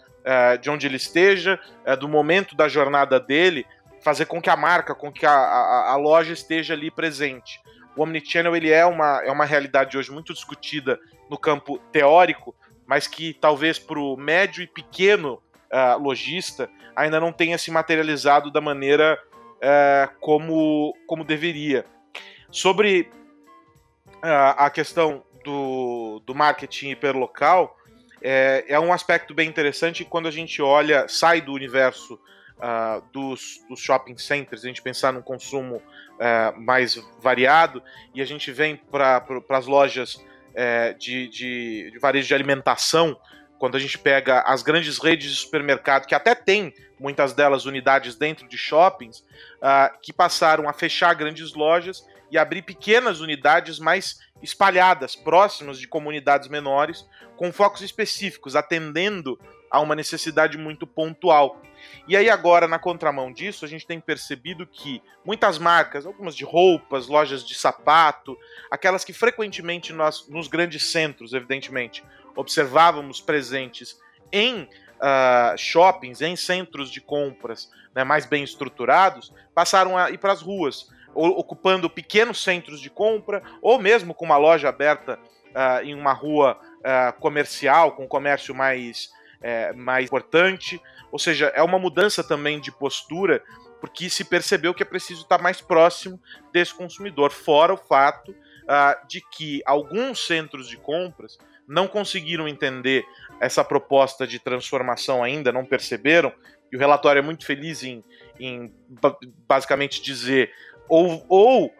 de 0.60 0.68
onde 0.68 0.86
ele 0.86 0.96
esteja, 0.96 1.58
do 1.98 2.08
momento 2.08 2.54
da 2.54 2.68
jornada 2.68 3.18
dele, 3.18 3.66
fazer 4.00 4.26
com 4.26 4.40
que 4.40 4.50
a 4.50 4.56
marca, 4.56 4.94
com 4.94 5.12
que 5.12 5.26
a, 5.26 5.32
a, 5.32 5.92
a 5.92 5.96
loja 5.96 6.32
esteja 6.32 6.74
ali 6.74 6.90
presente. 6.90 7.60
O 7.96 8.02
Omnichannel 8.02 8.54
ele 8.54 8.70
é 8.70 8.86
uma, 8.86 9.22
é 9.24 9.30
uma 9.30 9.44
realidade 9.44 9.98
hoje 9.98 10.10
muito 10.10 10.32
discutida 10.32 10.98
no 11.28 11.36
campo 11.36 11.78
teórico, 11.90 12.54
mas 12.86 13.06
que 13.06 13.34
talvez 13.34 13.78
para 13.78 13.98
o 13.98 14.16
médio 14.16 14.62
e 14.62 14.66
pequeno 14.66 15.42
uh, 15.70 15.98
lojista 16.00 16.70
ainda 16.94 17.20
não 17.20 17.32
tenha 17.32 17.58
se 17.58 17.70
materializado 17.70 18.50
da 18.50 18.60
maneira 18.60 19.18
uh, 19.56 20.16
como, 20.20 20.94
como 21.06 21.24
deveria. 21.24 21.84
Sobre 22.50 23.10
uh, 24.22 24.54
a 24.56 24.70
questão 24.70 25.22
do, 25.44 26.22
do 26.26 26.34
marketing 26.34 26.90
hiperlocal, 26.90 27.76
é, 28.20 28.64
é 28.68 28.80
um 28.80 28.92
aspecto 28.92 29.34
bem 29.34 29.48
interessante 29.48 30.04
quando 30.04 30.28
a 30.28 30.30
gente 30.30 30.60
olha, 30.60 31.06
sai 31.08 31.40
do 31.40 31.52
universo 31.52 32.18
uh, 32.58 33.02
dos, 33.12 33.60
dos, 33.68 33.80
shopping 33.80 34.16
centers, 34.16 34.64
a 34.64 34.68
gente 34.68 34.82
pensar 34.82 35.12
num 35.12 35.22
consumo 35.22 35.76
uh, 35.76 36.60
mais 36.60 37.00
variado 37.20 37.82
e 38.14 38.20
a 38.20 38.24
gente 38.24 38.50
vem 38.50 38.76
para 38.76 39.24
as 39.50 39.66
lojas 39.66 40.14
uh, 40.16 40.98
de, 40.98 41.28
de, 41.28 41.90
de, 41.92 41.98
varejo 41.98 42.26
de 42.26 42.34
alimentação, 42.34 43.16
quando 43.58 43.76
a 43.76 43.80
gente 43.80 43.98
pega 43.98 44.40
as 44.42 44.62
grandes 44.62 44.98
redes 44.98 45.30
de 45.30 45.36
supermercado, 45.36 46.06
que 46.06 46.14
até 46.14 46.34
tem 46.34 46.72
muitas 46.98 47.32
delas 47.32 47.64
unidades 47.64 48.16
dentro 48.16 48.48
de 48.48 48.56
shoppings, 48.56 49.20
uh, 49.58 49.96
que 50.02 50.12
passaram 50.12 50.68
a 50.68 50.72
fechar 50.72 51.14
grandes 51.14 51.54
lojas 51.54 52.04
e 52.30 52.38
abrir 52.38 52.62
pequenas 52.62 53.20
unidades 53.20 53.78
mais 53.78 54.20
espalhadas, 54.42 55.16
próximas 55.16 55.78
de 55.78 55.88
comunidades 55.88 56.48
menores, 56.48 57.06
com 57.36 57.52
focos 57.52 57.82
específicos, 57.82 58.54
atendendo 58.54 59.38
a 59.70 59.80
uma 59.80 59.94
necessidade 59.94 60.56
muito 60.56 60.86
pontual. 60.86 61.60
E 62.06 62.16
aí 62.16 62.30
agora, 62.30 62.66
na 62.66 62.78
contramão 62.78 63.32
disso, 63.32 63.64
a 63.64 63.68
gente 63.68 63.86
tem 63.86 64.00
percebido 64.00 64.66
que 64.66 65.02
muitas 65.24 65.58
marcas, 65.58 66.06
algumas 66.06 66.34
de 66.34 66.44
roupas, 66.44 67.06
lojas 67.06 67.44
de 67.44 67.54
sapato, 67.54 68.36
aquelas 68.70 69.04
que 69.04 69.12
frequentemente 69.12 69.92
nós, 69.92 70.26
nos 70.28 70.48
grandes 70.48 70.84
centros, 70.84 71.32
evidentemente, 71.32 72.02
observávamos 72.34 73.20
presentes 73.20 73.98
em 74.32 74.62
uh, 74.62 75.56
shoppings, 75.56 76.20
em 76.20 76.36
centros 76.36 76.90
de 76.90 77.00
compras 77.00 77.70
né, 77.94 78.04
mais 78.04 78.26
bem 78.26 78.42
estruturados, 78.42 79.32
passaram 79.54 79.96
a 79.96 80.10
ir 80.10 80.18
para 80.18 80.32
as 80.32 80.40
ruas, 80.40 80.88
ocupando 81.18 81.90
pequenos 81.90 82.42
centros 82.42 82.80
de 82.80 82.88
compra, 82.88 83.42
ou 83.60 83.78
mesmo 83.78 84.14
com 84.14 84.24
uma 84.24 84.36
loja 84.36 84.68
aberta 84.68 85.18
uh, 85.48 85.84
em 85.84 85.94
uma 85.94 86.12
rua 86.12 86.58
uh, 86.78 87.20
comercial, 87.20 87.92
com 87.92 88.04
um 88.04 88.08
comércio 88.08 88.54
mais, 88.54 89.10
uh, 89.38 89.76
mais 89.76 90.06
importante. 90.06 90.80
Ou 91.10 91.18
seja, 91.18 91.46
é 91.54 91.62
uma 91.62 91.78
mudança 91.78 92.22
também 92.22 92.60
de 92.60 92.70
postura, 92.70 93.42
porque 93.80 94.10
se 94.10 94.24
percebeu 94.24 94.74
que 94.74 94.82
é 94.82 94.86
preciso 94.86 95.22
estar 95.22 95.40
mais 95.40 95.60
próximo 95.60 96.20
desse 96.52 96.74
consumidor, 96.74 97.30
fora 97.30 97.74
o 97.74 97.76
fato 97.76 98.34
de 99.08 99.22
que 99.22 99.62
alguns 99.64 100.26
centros 100.26 100.68
de 100.68 100.76
compras 100.76 101.38
não 101.66 101.88
conseguiram 101.88 102.46
entender 102.46 103.02
essa 103.40 103.64
proposta 103.64 104.26
de 104.26 104.38
transformação 104.38 105.24
ainda, 105.24 105.50
não 105.50 105.64
perceberam, 105.64 106.30
e 106.70 106.76
o 106.76 106.78
relatório 106.78 107.20
é 107.20 107.22
muito 107.22 107.46
feliz 107.46 107.82
em, 107.82 108.04
em 108.38 108.72
basicamente 109.46 110.02
dizer 110.02 110.52
ou, 110.88 111.24
ou 111.28 111.66
uh, 111.66 111.72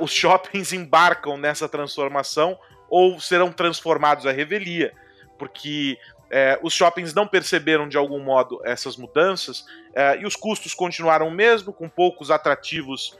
os 0.00 0.12
shoppings 0.12 0.72
embarcam 0.74 1.36
nessa 1.36 1.68
transformação 1.68 2.58
ou 2.88 3.18
serão 3.20 3.50
transformados 3.50 4.26
à 4.26 4.32
revelia, 4.32 4.92
porque 5.38 5.98
uh, 6.26 6.66
os 6.66 6.74
shoppings 6.74 7.14
não 7.14 7.26
perceberam 7.26 7.88
de 7.88 7.96
algum 7.96 8.20
modo 8.20 8.60
essas 8.64 8.96
mudanças 8.96 9.60
uh, 9.60 10.20
e 10.20 10.26
os 10.26 10.36
custos 10.36 10.74
continuaram 10.74 11.30
mesmo, 11.30 11.72
com 11.72 11.88
poucos 11.88 12.30
atrativos 12.30 13.16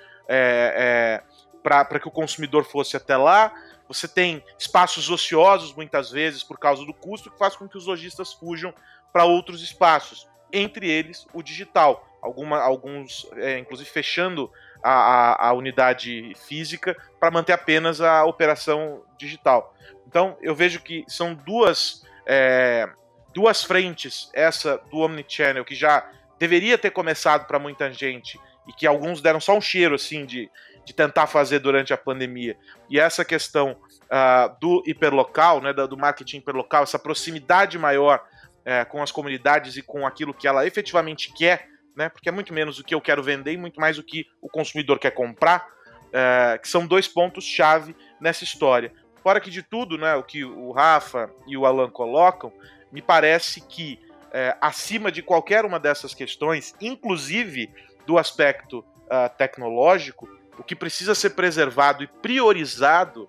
para 1.62 2.00
que 2.00 2.08
o 2.08 2.10
consumidor 2.10 2.64
fosse 2.64 2.96
até 2.96 3.16
lá. 3.16 3.52
Você 3.86 4.08
tem 4.08 4.42
espaços 4.58 5.10
ociosos, 5.10 5.74
muitas 5.74 6.10
vezes, 6.10 6.42
por 6.42 6.58
causa 6.58 6.86
do 6.86 6.94
custo, 6.94 7.30
que 7.30 7.38
faz 7.38 7.54
com 7.54 7.68
que 7.68 7.76
os 7.76 7.86
lojistas 7.86 8.32
fujam 8.32 8.72
para 9.12 9.24
outros 9.24 9.62
espaços, 9.62 10.26
entre 10.50 10.88
eles 10.88 11.26
o 11.34 11.42
digital. 11.42 12.08
Alguma, 12.22 12.58
alguns, 12.60 13.28
é, 13.36 13.58
inclusive, 13.58 13.90
fechando 13.90 14.50
a, 14.82 14.90
a, 14.92 15.48
a 15.48 15.52
unidade 15.52 16.32
física 16.46 16.96
para 17.20 17.30
manter 17.30 17.52
apenas 17.52 18.00
a 18.00 18.24
operação 18.24 19.02
digital. 19.18 19.74
Então, 20.06 20.36
eu 20.42 20.54
vejo 20.54 20.80
que 20.80 21.04
são 21.08 21.34
duas, 21.34 22.04
é, 22.26 22.88
duas 23.32 23.62
frentes, 23.62 24.30
essa 24.34 24.78
do 24.90 24.98
Omnichannel, 24.98 25.64
que 25.64 25.74
já 25.74 26.08
deveria 26.38 26.76
ter 26.76 26.90
começado 26.90 27.46
para 27.46 27.58
muita 27.58 27.92
gente 27.92 28.38
e 28.66 28.72
que 28.72 28.86
alguns 28.86 29.20
deram 29.20 29.40
só 29.40 29.56
um 29.56 29.60
cheiro 29.60 29.94
assim 29.94 30.24
de 30.26 30.50
de 30.84 30.92
tentar 30.92 31.26
fazer 31.26 31.58
durante 31.60 31.92
a 31.92 31.96
pandemia. 31.96 32.56
E 32.90 32.98
essa 32.98 33.24
questão 33.24 33.72
uh, 33.72 34.60
do 34.60 34.82
hiperlocal, 34.86 35.60
né, 35.60 35.72
do 35.72 35.96
marketing 35.96 36.38
hiperlocal, 36.38 36.82
essa 36.82 36.98
proximidade 36.98 37.78
maior 37.78 38.22
uh, 38.60 38.88
com 38.90 39.02
as 39.02 39.12
comunidades 39.12 39.76
e 39.76 39.82
com 39.82 40.06
aquilo 40.06 40.34
que 40.34 40.46
ela 40.48 40.66
efetivamente 40.66 41.32
quer, 41.32 41.68
né, 41.96 42.08
porque 42.08 42.28
é 42.28 42.32
muito 42.32 42.52
menos 42.52 42.78
o 42.78 42.84
que 42.84 42.94
eu 42.94 43.00
quero 43.00 43.22
vender 43.22 43.52
e 43.52 43.56
muito 43.56 43.80
mais 43.80 43.98
o 43.98 44.02
que 44.02 44.26
o 44.40 44.48
consumidor 44.48 44.98
quer 44.98 45.10
comprar, 45.10 45.66
uh, 46.08 46.60
que 46.60 46.68
são 46.68 46.86
dois 46.86 47.06
pontos-chave 47.08 47.94
nessa 48.20 48.44
história. 48.44 48.92
Fora 49.22 49.40
que 49.40 49.50
de 49.50 49.62
tudo, 49.62 49.96
né, 49.96 50.14
o 50.16 50.22
que 50.22 50.44
o 50.44 50.72
Rafa 50.72 51.30
e 51.46 51.56
o 51.56 51.64
Alan 51.64 51.90
colocam, 51.90 52.52
me 52.90 53.00
parece 53.00 53.60
que 53.60 53.98
eh, 54.32 54.56
acima 54.60 55.12
de 55.12 55.22
qualquer 55.22 55.64
uma 55.64 55.78
dessas 55.78 56.14
questões, 56.14 56.74
inclusive 56.80 57.70
do 58.06 58.18
aspecto 58.18 58.84
ah, 59.08 59.28
tecnológico, 59.28 60.26
o 60.58 60.62
que 60.62 60.74
precisa 60.74 61.14
ser 61.14 61.30
preservado 61.30 62.02
e 62.02 62.06
priorizado 62.06 63.28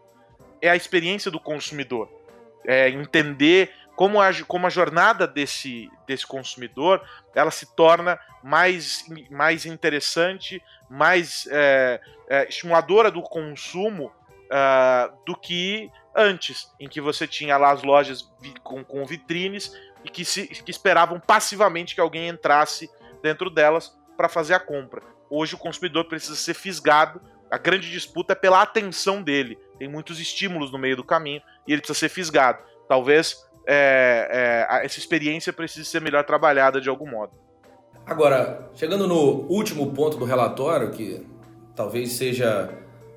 é 0.61 0.69
a 0.69 0.75
experiência 0.75 1.29
do 1.29 1.39
consumidor. 1.39 2.09
É 2.65 2.89
entender 2.89 3.73
como 3.95 4.19
a, 4.21 4.31
como 4.47 4.67
a 4.67 4.69
jornada 4.69 5.27
desse, 5.27 5.89
desse 6.07 6.25
consumidor 6.25 7.01
ela 7.35 7.51
se 7.51 7.75
torna 7.75 8.19
mais, 8.43 9.05
mais 9.29 9.65
interessante, 9.65 10.61
mais 10.89 11.47
é, 11.51 12.01
é, 12.29 12.47
estimuladora 12.47 13.11
do 13.11 13.21
consumo 13.21 14.11
uh, 14.45 15.13
do 15.25 15.35
que 15.35 15.91
antes, 16.15 16.71
em 16.79 16.87
que 16.87 17.01
você 17.01 17.27
tinha 17.27 17.57
lá 17.57 17.71
as 17.71 17.83
lojas 17.83 18.29
com, 18.63 18.83
com 18.83 19.05
vitrines 19.05 19.73
e 20.03 20.09
que, 20.09 20.25
se, 20.25 20.47
que 20.47 20.71
esperavam 20.71 21.19
passivamente 21.19 21.95
que 21.95 22.01
alguém 22.01 22.27
entrasse 22.27 22.89
dentro 23.21 23.49
delas 23.49 23.97
para 24.17 24.29
fazer 24.29 24.53
a 24.53 24.59
compra. 24.59 25.01
Hoje 25.29 25.55
o 25.55 25.57
consumidor 25.57 26.05
precisa 26.05 26.35
ser 26.35 26.53
fisgado. 26.53 27.21
A 27.49 27.57
grande 27.57 27.89
disputa 27.89 28.33
é 28.33 28.35
pela 28.35 28.61
atenção 28.61 29.21
dele. 29.21 29.57
Tem 29.79 29.87
muitos 29.87 30.19
estímulos 30.19 30.71
no 30.71 30.77
meio 30.77 30.95
do 30.95 31.03
caminho 31.03 31.41
e 31.67 31.71
ele 31.71 31.81
precisa 31.81 31.99
ser 31.99 32.09
fisgado. 32.09 32.61
Talvez 32.87 33.43
é, 33.65 34.67
é, 34.69 34.85
essa 34.85 34.99
experiência 34.99 35.53
precise 35.53 35.85
ser 35.85 36.01
melhor 36.01 36.23
trabalhada 36.23 36.81
de 36.81 36.89
algum 36.89 37.09
modo. 37.09 37.31
Agora, 38.05 38.69
chegando 38.75 39.07
no 39.07 39.45
último 39.49 39.91
ponto 39.93 40.17
do 40.17 40.25
relatório, 40.25 40.91
que 40.91 41.25
talvez 41.75 42.13
seja 42.13 42.69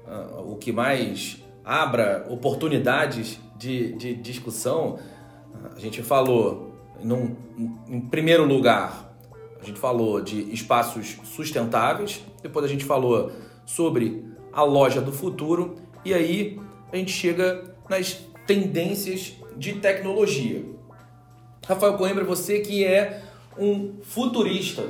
uh, 0.06 0.52
o 0.52 0.56
que 0.56 0.72
mais 0.72 1.42
abra 1.64 2.24
oportunidades 2.28 3.40
de, 3.56 3.92
de 3.94 4.14
discussão, 4.14 4.98
a 5.74 5.80
gente 5.80 6.02
falou, 6.02 6.72
num, 7.02 7.34
em 7.88 8.00
primeiro 8.00 8.44
lugar, 8.44 9.12
a 9.60 9.64
gente 9.64 9.80
falou 9.80 10.20
de 10.20 10.52
espaços 10.52 11.18
sustentáveis, 11.24 12.24
depois 12.40 12.64
a 12.64 12.68
gente 12.68 12.84
falou 12.84 13.32
sobre 13.64 14.24
a 14.52 14.62
loja 14.62 15.00
do 15.00 15.10
futuro 15.10 15.74
e 16.04 16.14
aí 16.14 16.60
a 16.92 16.96
gente 16.96 17.10
chega 17.10 17.64
nas 17.88 18.24
tendências 18.46 19.34
de 19.56 19.74
tecnologia. 19.74 20.64
Rafael 21.66 21.96
Coimbra, 21.96 22.24
você 22.24 22.60
que 22.60 22.84
é 22.84 23.22
um 23.58 23.96
futurista, 24.02 24.84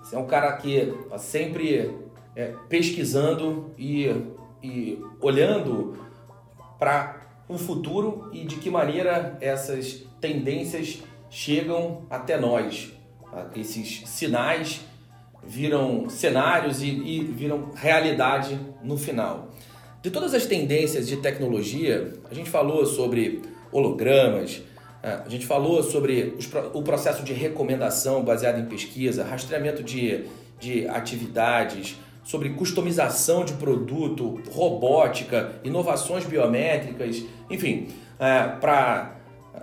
você 0.00 0.14
é 0.14 0.18
um 0.18 0.26
cara 0.26 0.52
que 0.56 0.76
está 0.76 1.18
sempre 1.18 1.96
é, 2.36 2.54
pesquisando 2.68 3.72
e, 3.76 4.06
e 4.62 5.02
olhando 5.20 5.98
para 6.78 7.22
o 7.48 7.58
futuro 7.58 8.30
e 8.32 8.44
de 8.44 8.56
que 8.56 8.70
maneira 8.70 9.36
essas 9.40 10.04
tendências 10.20 11.02
chegam 11.30 12.02
até 12.08 12.38
nós. 12.38 12.92
Esses 13.54 14.08
sinais 14.08 14.80
viram 15.42 16.08
cenários 16.08 16.82
e, 16.82 16.88
e 16.88 17.24
viram 17.24 17.70
realidade 17.74 18.58
no 18.82 18.96
final. 18.96 19.48
De 20.06 20.12
todas 20.12 20.32
as 20.34 20.46
tendências 20.46 21.08
de 21.08 21.16
tecnologia, 21.16 22.12
a 22.30 22.32
gente 22.32 22.48
falou 22.48 22.86
sobre 22.86 23.42
hologramas, 23.72 24.62
é, 25.02 25.18
a 25.26 25.28
gente 25.28 25.44
falou 25.44 25.82
sobre 25.82 26.38
o 26.72 26.80
processo 26.80 27.24
de 27.24 27.32
recomendação 27.32 28.22
baseado 28.22 28.60
em 28.60 28.66
pesquisa, 28.66 29.24
rastreamento 29.24 29.82
de, 29.82 30.26
de 30.60 30.86
atividades, 30.86 31.96
sobre 32.22 32.50
customização 32.50 33.44
de 33.44 33.54
produto, 33.54 34.40
robótica, 34.52 35.58
inovações 35.64 36.24
biométricas, 36.24 37.24
enfim, 37.50 37.88
é, 38.20 38.42
para 38.60 39.16
é, 39.56 39.62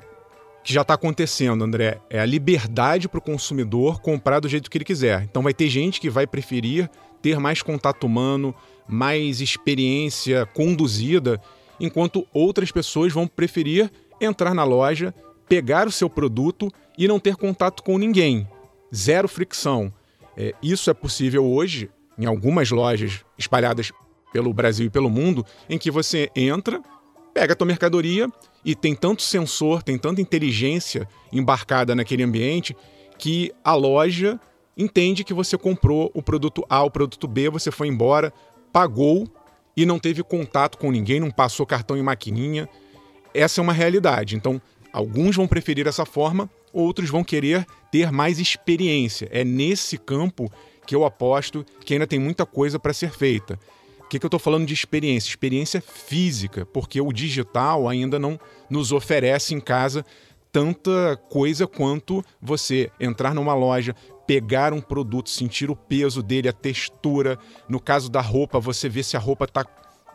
que 0.63 0.73
já 0.73 0.81
está 0.81 0.93
acontecendo, 0.93 1.63
André, 1.63 1.99
é 2.09 2.19
a 2.19 2.25
liberdade 2.25 3.09
para 3.09 3.17
o 3.17 3.21
consumidor 3.21 3.99
comprar 3.99 4.39
do 4.39 4.47
jeito 4.47 4.69
que 4.69 4.77
ele 4.77 4.85
quiser. 4.85 5.23
Então 5.23 5.41
vai 5.41 5.53
ter 5.53 5.69
gente 5.69 5.99
que 5.99 6.09
vai 6.09 6.27
preferir 6.27 6.89
ter 7.21 7.39
mais 7.39 7.61
contato 7.61 8.05
humano, 8.05 8.53
mais 8.87 9.41
experiência 9.41 10.45
conduzida, 10.47 11.39
enquanto 11.79 12.27
outras 12.33 12.71
pessoas 12.71 13.13
vão 13.13 13.27
preferir 13.27 13.91
entrar 14.19 14.53
na 14.53 14.63
loja, 14.63 15.13
pegar 15.47 15.87
o 15.87 15.91
seu 15.91 16.09
produto 16.09 16.71
e 16.97 17.07
não 17.07 17.19
ter 17.19 17.35
contato 17.35 17.83
com 17.83 17.97
ninguém. 17.97 18.47
Zero 18.93 19.27
fricção. 19.27 19.93
É, 20.37 20.53
isso 20.61 20.89
é 20.89 20.93
possível 20.93 21.45
hoje 21.45 21.89
em 22.17 22.25
algumas 22.25 22.69
lojas 22.71 23.23
espalhadas 23.37 23.91
pelo 24.31 24.53
Brasil 24.53 24.85
e 24.85 24.89
pelo 24.89 25.09
mundo, 25.09 25.45
em 25.69 25.77
que 25.77 25.91
você 25.91 26.29
entra, 26.35 26.81
pega 27.33 27.53
a 27.53 27.55
tua 27.55 27.67
mercadoria 27.67 28.29
e 28.63 28.75
tem 28.75 28.95
tanto 28.95 29.21
sensor, 29.21 29.83
tem 29.83 29.97
tanta 29.97 30.21
inteligência 30.21 31.07
embarcada 31.31 31.95
naquele 31.95 32.23
ambiente 32.23 32.75
que 33.17 33.51
a 33.63 33.73
loja 33.73 34.39
entende 34.77 35.23
que 35.23 35.33
você 35.33 35.57
comprou 35.57 36.11
o 36.13 36.21
produto 36.21 36.65
A, 36.69 36.83
o 36.83 36.91
produto 36.91 37.27
B, 37.27 37.49
você 37.49 37.71
foi 37.71 37.87
embora, 37.87 38.33
pagou 38.71 39.27
e 39.75 39.85
não 39.85 39.99
teve 39.99 40.23
contato 40.23 40.77
com 40.77 40.91
ninguém, 40.91 41.19
não 41.19 41.31
passou 41.31 41.65
cartão 41.65 41.97
em 41.97 42.03
maquininha. 42.03 42.67
Essa 43.33 43.61
é 43.61 43.63
uma 43.63 43.73
realidade. 43.73 44.35
Então, 44.35 44.61
alguns 44.91 45.35
vão 45.35 45.47
preferir 45.47 45.87
essa 45.87 46.05
forma, 46.05 46.49
outros 46.73 47.09
vão 47.09 47.23
querer 47.23 47.65
ter 47.91 48.11
mais 48.11 48.39
experiência. 48.39 49.27
É 49.31 49.43
nesse 49.43 49.97
campo 49.97 50.51
que 50.87 50.95
eu 50.95 51.05
aposto 51.05 51.65
que 51.85 51.93
ainda 51.93 52.07
tem 52.07 52.19
muita 52.19 52.45
coisa 52.45 52.79
para 52.79 52.93
ser 52.93 53.11
feita. 53.11 53.59
O 53.99 54.07
que, 54.11 54.19
que 54.19 54.25
eu 54.25 54.27
estou 54.27 54.39
falando 54.39 54.65
de 54.65 54.73
experiência? 54.73 55.29
Experiência 55.29 55.81
física, 55.81 56.65
porque 56.65 56.99
o 56.99 57.13
digital 57.13 57.87
ainda 57.87 58.19
não 58.19 58.39
nos 58.69 58.91
oferece 58.91 59.53
em 59.53 59.59
casa 59.59 60.05
tanta 60.51 61.15
coisa 61.29 61.65
quanto 61.65 62.23
você 62.41 62.91
entrar 62.99 63.33
numa 63.33 63.53
loja, 63.53 63.95
pegar 64.27 64.73
um 64.73 64.81
produto, 64.81 65.29
sentir 65.29 65.69
o 65.69 65.75
peso 65.75 66.21
dele, 66.21 66.49
a 66.49 66.53
textura. 66.53 67.39
No 67.69 67.79
caso 67.79 68.09
da 68.09 68.21
roupa, 68.21 68.59
você 68.59 68.89
vê 68.89 69.01
se 69.01 69.15
a 69.15 69.19
roupa 69.19 69.45
está 69.45 69.63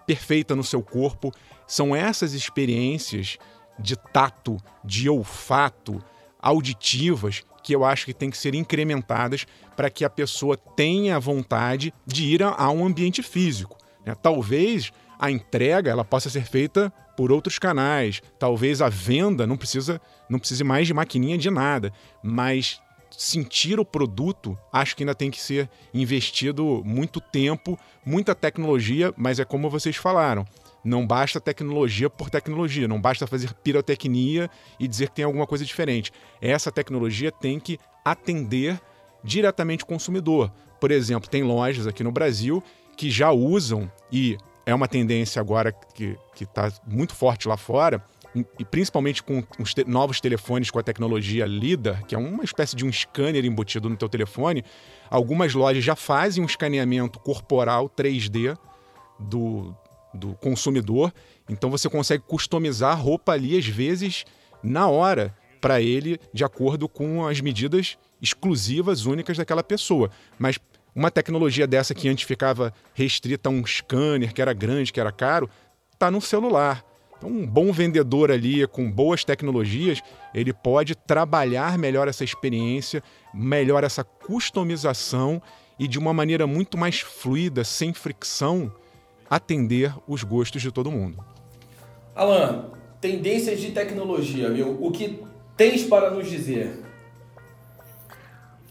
perfeita 0.07 0.55
no 0.55 0.63
seu 0.63 0.83
corpo. 0.83 1.33
São 1.67 1.97
essas 1.97 2.35
experiências 2.35 3.39
de 3.79 3.97
tato, 3.97 4.57
de 4.85 5.09
olfato, 5.09 6.03
auditivas 6.41 7.45
que 7.63 7.75
eu 7.75 7.85
acho 7.85 8.07
que 8.07 8.15
tem 8.15 8.31
que 8.31 8.39
ser 8.39 8.55
incrementadas 8.55 9.47
para 9.75 9.91
que 9.91 10.05
a 10.05 10.11
pessoa 10.11 10.57
tenha 10.57 11.19
vontade 11.19 11.93
de 12.07 12.25
ir 12.25 12.43
a, 12.43 12.71
um 12.71 12.87
ambiente 12.87 13.23
físico. 13.23 13.77
Né? 14.05 14.15
Talvez 14.15 14.93
a 15.19 15.31
entrega 15.31 15.91
ela 15.91 16.05
possa 16.05 16.31
ser 16.31 16.45
feita 16.45 16.93
por 17.17 17.33
outros 17.33 17.59
canais, 17.59 18.23
talvez 18.39 18.81
a 18.81 18.89
venda 18.89 19.47
não 19.47 19.57
precisa 19.57 20.01
não 20.29 20.39
precise 20.39 20.63
mais 20.63 20.87
de 20.87 20.95
maquininha 20.95 21.39
de 21.39 21.51
nada, 21.51 21.93
mas 22.23 22.81
sentir 23.11 23.81
o 23.81 23.85
produto, 23.85 24.59
acho 24.73 24.95
que 24.95 25.03
ainda 25.03 25.15
tem 25.15 25.31
que 25.31 25.41
ser 25.41 25.71
investido 25.95 26.83
muito 26.85 27.21
tempo, 27.21 27.79
muita 28.05 28.35
tecnologia, 28.35 29.13
mas 29.17 29.41
é 29.41 29.45
como 29.45 29.71
vocês 29.71 29.97
falaram. 29.97 30.47
Não 30.87 31.05
basta 31.05 31.41
tecnologia 31.41 32.09
por 32.09 32.31
tecnologia, 32.31 32.87
não 32.87 33.01
basta 33.01 33.27
fazer 33.27 33.53
pirotecnia 33.55 34.49
e 34.79 34.87
dizer 34.87 35.09
que 35.09 35.17
tem 35.17 35.25
alguma 35.25 35.45
coisa 35.45 35.65
diferente. 35.65 36.13
Essa 36.41 36.71
tecnologia 36.71 37.33
tem 37.33 37.59
que 37.59 37.77
atender 38.05 38.81
diretamente 39.25 39.83
o 39.83 39.87
consumidor. 39.87 40.53
Por 40.81 40.93
exemplo, 40.93 41.29
tem 41.29 41.43
lojas 41.43 41.89
aqui 41.89 42.05
no 42.05 42.13
Brasil 42.13 42.63
que 42.97 43.11
já 43.11 43.33
usam, 43.33 43.91
e 44.13 44.39
é 44.65 44.73
uma 44.73 44.87
tendência 44.87 45.41
agora 45.41 45.73
que 45.73 46.17
está 46.41 46.73
muito 46.87 47.17
forte 47.17 47.49
lá 47.49 47.57
fora, 47.57 48.01
e 48.57 48.65
principalmente 48.65 49.25
com 49.25 49.43
os 49.59 49.75
te 49.75 49.85
novos 49.85 50.21
telefones 50.21 50.71
com 50.71 50.79
a 50.79 50.85
tecnologia 50.85 51.47
LIDAR, 51.47 52.07
que 52.07 52.15
é 52.15 52.19
uma 52.19 52.45
espécie 52.45 52.77
de 52.77 52.85
um 52.85 52.93
scanner 52.93 53.45
embutido 53.45 53.91
no 53.91 53.97
teu 53.97 54.09
telefone, 54.09 54.65
algumas 55.11 55.53
lojas 55.53 55.83
já 55.83 55.97
fazem 55.97 56.45
um 56.45 56.47
escaneamento 56.47 57.19
corporal 57.19 57.91
3D 57.91 58.57
do, 59.19 59.75
do 60.17 60.35
consumidor. 60.35 61.13
Então 61.49 61.71
você 61.71 61.89
consegue 61.89 62.25
customizar 62.27 62.93
a 62.93 63.01
roupa 63.01 63.33
ali, 63.33 63.57
às 63.57 63.67
vezes, 63.67 64.25
na 64.63 64.89
hora, 64.89 65.35
para 65.61 65.81
ele, 65.81 66.19
de 66.33 66.45
acordo 66.45 66.89
com 66.89 67.27
as 67.27 67.41
medidas 67.41 67.97
exclusivas, 68.21 69.07
únicas 69.07 69.37
daquela 69.37 69.63
pessoa. 69.63 70.11
Mas 70.39 70.59
uma 70.95 71.11
tecnologia 71.11 71.67
dessa 71.67 71.95
que 71.95 72.09
antes 72.09 72.25
ficava 72.25 72.73
restrita 72.95 73.49
a 73.49 73.53
um 73.53 73.65
scanner, 73.67 74.33
que 74.33 74.41
era 74.41 74.53
grande, 74.53 74.93
que 74.93 75.01
era 75.01 75.13
caro, 75.13 75.49
está 75.93 76.11
no 76.11 76.21
celular. 76.21 76.85
Então, 77.19 77.31
um 77.31 77.47
bom 77.47 77.73
vendedor 77.73 78.31
ali, 78.31 78.67
com 78.67 78.91
boas 78.91 79.25
tecnologias, 79.25 80.03
ele 80.35 80.53
pode 80.53 80.95
trabalhar 80.95 81.79
melhor 81.79 82.09
essa 82.09 82.25
experiência, 82.25 83.03
melhor 83.33 83.85
essa 83.85 84.05
customização 84.05 85.41
e 85.79 85.89
de 85.89 85.99
uma 85.99 86.13
maneira 86.13 86.47
muito 86.47 86.77
mais 86.77 87.01
fluida, 87.01 87.65
sem 87.65 87.93
fricção, 87.93 88.73
atender 89.29 89.95
os 90.07 90.23
gostos 90.23 90.63
de 90.63 90.71
todo 90.71 90.91
mundo. 90.91 91.25
Alan, 92.15 92.71
tendências 93.01 93.61
de 93.61 93.73
tecnologia, 93.73 94.51
viu? 94.51 94.79
O 94.81 94.91
que 94.91 95.23
tens 95.57 95.85
para 95.85 96.11
nos 96.11 96.29
dizer? 96.29 96.83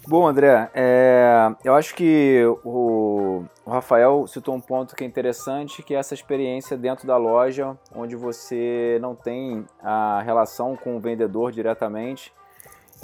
Bom, 0.07 0.27
André, 0.27 0.69
é, 0.75 1.55
eu 1.63 1.73
acho 1.73 1.95
que 1.95 2.43
o, 2.63 3.43
o, 3.65 3.69
Rafael 3.69 4.27
citou 4.27 4.53
um 4.53 4.61
ponto 4.61 4.95
que 4.95 5.03
é 5.03 5.07
interessante, 5.07 5.81
que 5.81 5.95
é 5.95 5.97
essa 5.97 6.13
experiência 6.13 6.77
dentro 6.77 7.07
da 7.07 7.17
loja, 7.17 7.75
onde 7.93 8.15
você 8.15 8.99
não 9.01 9.15
tem 9.15 9.65
a 9.81 10.21
relação 10.21 10.75
com 10.75 10.95
o 10.95 10.99
vendedor 10.99 11.51
diretamente 11.51 12.31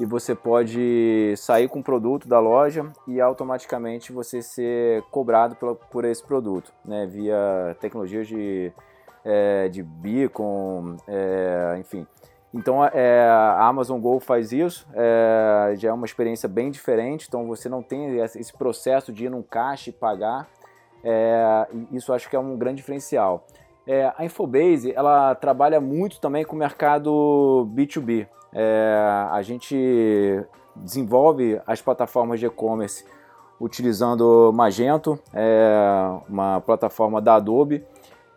e 0.02 0.06
você 0.06 0.34
pode 0.34 1.36
sair 1.38 1.68
com 1.68 1.80
o 1.80 1.84
produto 1.84 2.28
da 2.28 2.40
loja 2.40 2.92
e 3.08 3.22
automaticamente 3.22 4.12
você 4.12 4.42
ser 4.42 5.04
cobrado 5.12 5.56
por, 5.56 5.76
por 5.76 6.06
esse 6.06 6.24
produto, 6.26 6.74
né, 6.84 7.06
via 7.06 7.78
tecnologias 7.80 8.28
de, 8.28 8.74
é, 9.24 9.70
de 9.70 9.84
beacon, 9.84 10.98
é, 11.08 11.78
enfim. 11.80 12.08
Então 12.52 12.84
é, 12.84 13.30
a 13.30 13.68
Amazon 13.68 14.02
Go 14.02 14.20
faz 14.20 14.52
isso, 14.52 14.88
é, 14.96 15.76
já 15.76 15.90
é 15.90 15.94
uma 15.94 16.08
experiência 16.08 16.50
bem 16.50 16.72
diferente, 16.72 17.28
então 17.28 17.46
você 17.46 17.70
não 17.70 17.84
tem 17.84 18.18
esse 18.18 18.52
processo 18.58 19.14
de 19.14 19.26
ir 19.26 19.30
num 19.30 19.44
caixa 19.44 19.92
e 19.92 19.94
pagar, 19.94 20.50
é, 21.04 21.68
isso 21.92 22.12
acho 22.12 22.28
que 22.28 22.36
é 22.36 22.40
um 22.40 22.58
grande 22.58 22.78
diferencial. 22.78 23.46
É, 23.86 24.12
a 24.18 24.26
Infobase 24.26 24.94
ela 24.96 25.36
trabalha 25.36 25.80
muito 25.80 26.20
também 26.20 26.44
com 26.44 26.56
o 26.56 26.60
mercado 26.60 27.70
B2B. 27.76 28.28
É, 28.54 29.28
a 29.32 29.42
gente 29.42 30.44
desenvolve 30.76 31.60
as 31.66 31.82
plataformas 31.82 32.40
de 32.40 32.46
e-commerce 32.46 33.06
utilizando 33.60 34.52
Magento, 34.54 35.20
é, 35.34 36.20
uma 36.28 36.62
plataforma 36.62 37.22
da 37.22 37.36
Adobe, 37.36 37.86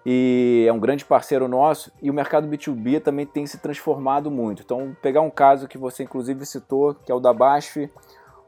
e 0.04 0.66
é 0.68 0.72
um 0.72 0.78
grande 0.78 1.04
parceiro 1.04 1.48
nosso. 1.48 1.90
E 2.02 2.10
o 2.10 2.14
mercado 2.14 2.46
B2B 2.46 3.00
também 3.00 3.24
tem 3.24 3.46
se 3.46 3.58
transformado 3.58 4.30
muito. 4.30 4.62
Então, 4.62 4.94
pegar 5.00 5.22
um 5.22 5.30
caso 5.30 5.66
que 5.66 5.78
você 5.78 6.02
inclusive 6.02 6.44
citou, 6.44 6.94
que 6.94 7.10
é 7.10 7.14
o 7.14 7.20
da 7.20 7.32
BASF, 7.32 7.90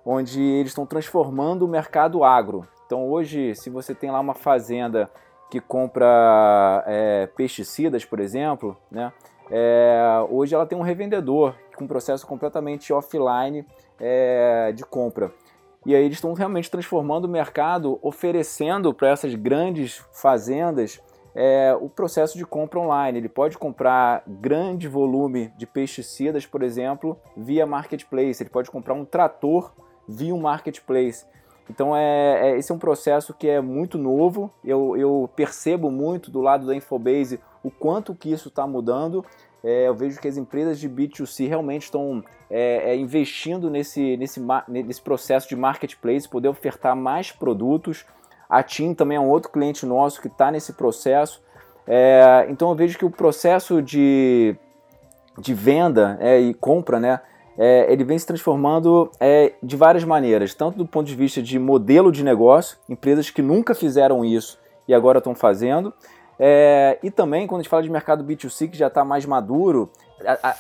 onde 0.05 0.41
eles 0.41 0.71
estão 0.71 0.87
transformando 0.87 1.65
o 1.65 1.69
mercado 1.69 2.23
agro. 2.23 2.67
Então 2.87 3.09
hoje, 3.09 3.55
se 3.57 3.69
você 3.69 3.93
tem 3.93 4.11
lá 4.11 4.21
uma 4.21 4.35
fazenda 4.35 5.11
que 5.51 5.61
compra 5.61 6.85
é, 6.87 7.27
pesticidas, 7.27 8.05
por 8.05 8.21
exemplo, 8.21 8.77
né? 8.91 9.13
É, 9.51 10.27
hoje 10.29 10.55
ela 10.55 10.67
tem 10.67 10.77
um 10.77 10.83
revendedor 10.83 11.55
com 11.77 11.85
um 11.85 11.89
processo 11.89 12.27
completamente 12.27 12.93
offline 12.93 13.65
é, 14.01 14.73
de 14.73 14.85
compra. 14.85 15.33
E 15.85 15.95
aí 15.95 16.05
eles 16.05 16.17
estão 16.17 16.33
realmente 16.33 16.71
transformando 16.71 17.27
o 17.27 17.29
mercado, 17.29 17.99
oferecendo 18.03 18.93
para 18.93 19.09
essas 19.09 19.35
grandes 19.35 20.05
fazendas 20.13 21.01
é, 21.33 21.77
o 21.81 21.89
processo 21.89 22.37
de 22.37 22.45
compra 22.45 22.81
online. 22.81 23.19
Ele 23.19 23.29
pode 23.29 23.57
comprar 23.57 24.25
grande 24.27 24.89
volume 24.89 25.53
de 25.57 25.67
pesticidas, 25.67 26.45
por 26.45 26.63
exemplo, 26.63 27.17
via 27.37 27.67
marketplace. 27.67 28.43
Ele 28.43 28.51
pode 28.51 28.71
comprar 28.71 28.95
um 28.95 29.05
trator 29.05 29.73
via 30.09 30.35
um 30.35 30.41
marketplace. 30.41 31.25
Então 31.69 31.97
é, 31.97 32.51
é, 32.51 32.59
esse 32.59 32.73
é 32.73 32.75
um 32.75 32.79
processo 32.79 33.35
que 33.35 33.49
é 33.49 33.61
muito 33.61 33.99
novo. 33.99 34.51
Eu, 34.65 34.97
eu 34.97 35.31
percebo 35.37 35.91
muito 35.91 36.31
do 36.31 36.41
lado 36.41 36.67
da 36.67 36.75
Infobase 36.75 37.39
o 37.67 37.71
quanto 37.71 38.15
que 38.15 38.31
isso 38.31 38.49
está 38.49 38.67
mudando. 38.67 39.25
É, 39.65 39.89
eu 39.89 39.95
vejo 39.95 40.21
que 40.21 40.29
as 40.29 40.37
empresas 40.37 40.79
de 40.79 40.89
B2C 40.89 41.49
realmente 41.49 41.83
estão 41.83 42.23
é, 42.49 42.93
é, 42.93 42.97
investindo 42.97 43.69
nesse, 43.69 44.17
nesse, 44.17 44.41
nesse 44.69 45.01
processo 45.01 45.49
de 45.49 45.57
marketplace, 45.57 46.29
poder 46.29 46.49
ofertar 46.49 46.95
mais 46.95 47.33
produtos. 47.33 48.07
A 48.49 48.63
TIM 48.63 48.95
também 48.95 49.17
é 49.17 49.21
um 49.21 49.29
outro 49.29 49.51
cliente 49.51 49.85
nosso 49.85 50.21
que 50.21 50.29
está 50.29 50.53
nesse 50.53 50.75
processo. 50.75 51.43
É, 51.87 52.47
então 52.49 52.69
eu 52.69 52.77
vejo 52.77 52.97
que 52.97 53.05
o 53.05 53.11
processo 53.11 53.83
de, 53.83 54.55
de 55.39 55.53
venda 55.53 56.17
é, 56.21 56.39
e 56.39 56.55
compra, 56.55 57.01
né, 57.01 57.21
é, 57.59 57.93
ele 57.93 58.05
vem 58.05 58.19
se 58.19 58.27
transformando 58.27 59.11
é, 59.19 59.55
de 59.61 59.75
várias 59.75 60.05
maneiras, 60.05 60.55
tanto 60.55 60.79
do 60.79 60.87
ponto 60.87 61.07
de 61.07 61.17
vista 61.17 61.43
de 61.43 61.59
modelo 61.59 62.13
de 62.13 62.23
negócio, 62.23 62.79
empresas 62.89 63.31
que 63.31 63.43
nunca 63.43 63.75
fizeram 63.75 64.25
isso 64.25 64.59
e 64.87 64.95
agora 64.95 65.19
estão 65.19 65.35
fazendo, 65.35 65.93
é, 66.39 66.99
e 67.03 67.11
também 67.11 67.47
quando 67.47 67.61
a 67.61 67.63
gente 67.63 67.71
fala 67.71 67.83
de 67.83 67.91
mercado 67.91 68.25
B2C 68.25 68.71
que 68.71 68.77
já 68.77 68.89
está 68.89 69.05
mais 69.05 69.25
maduro, 69.25 69.91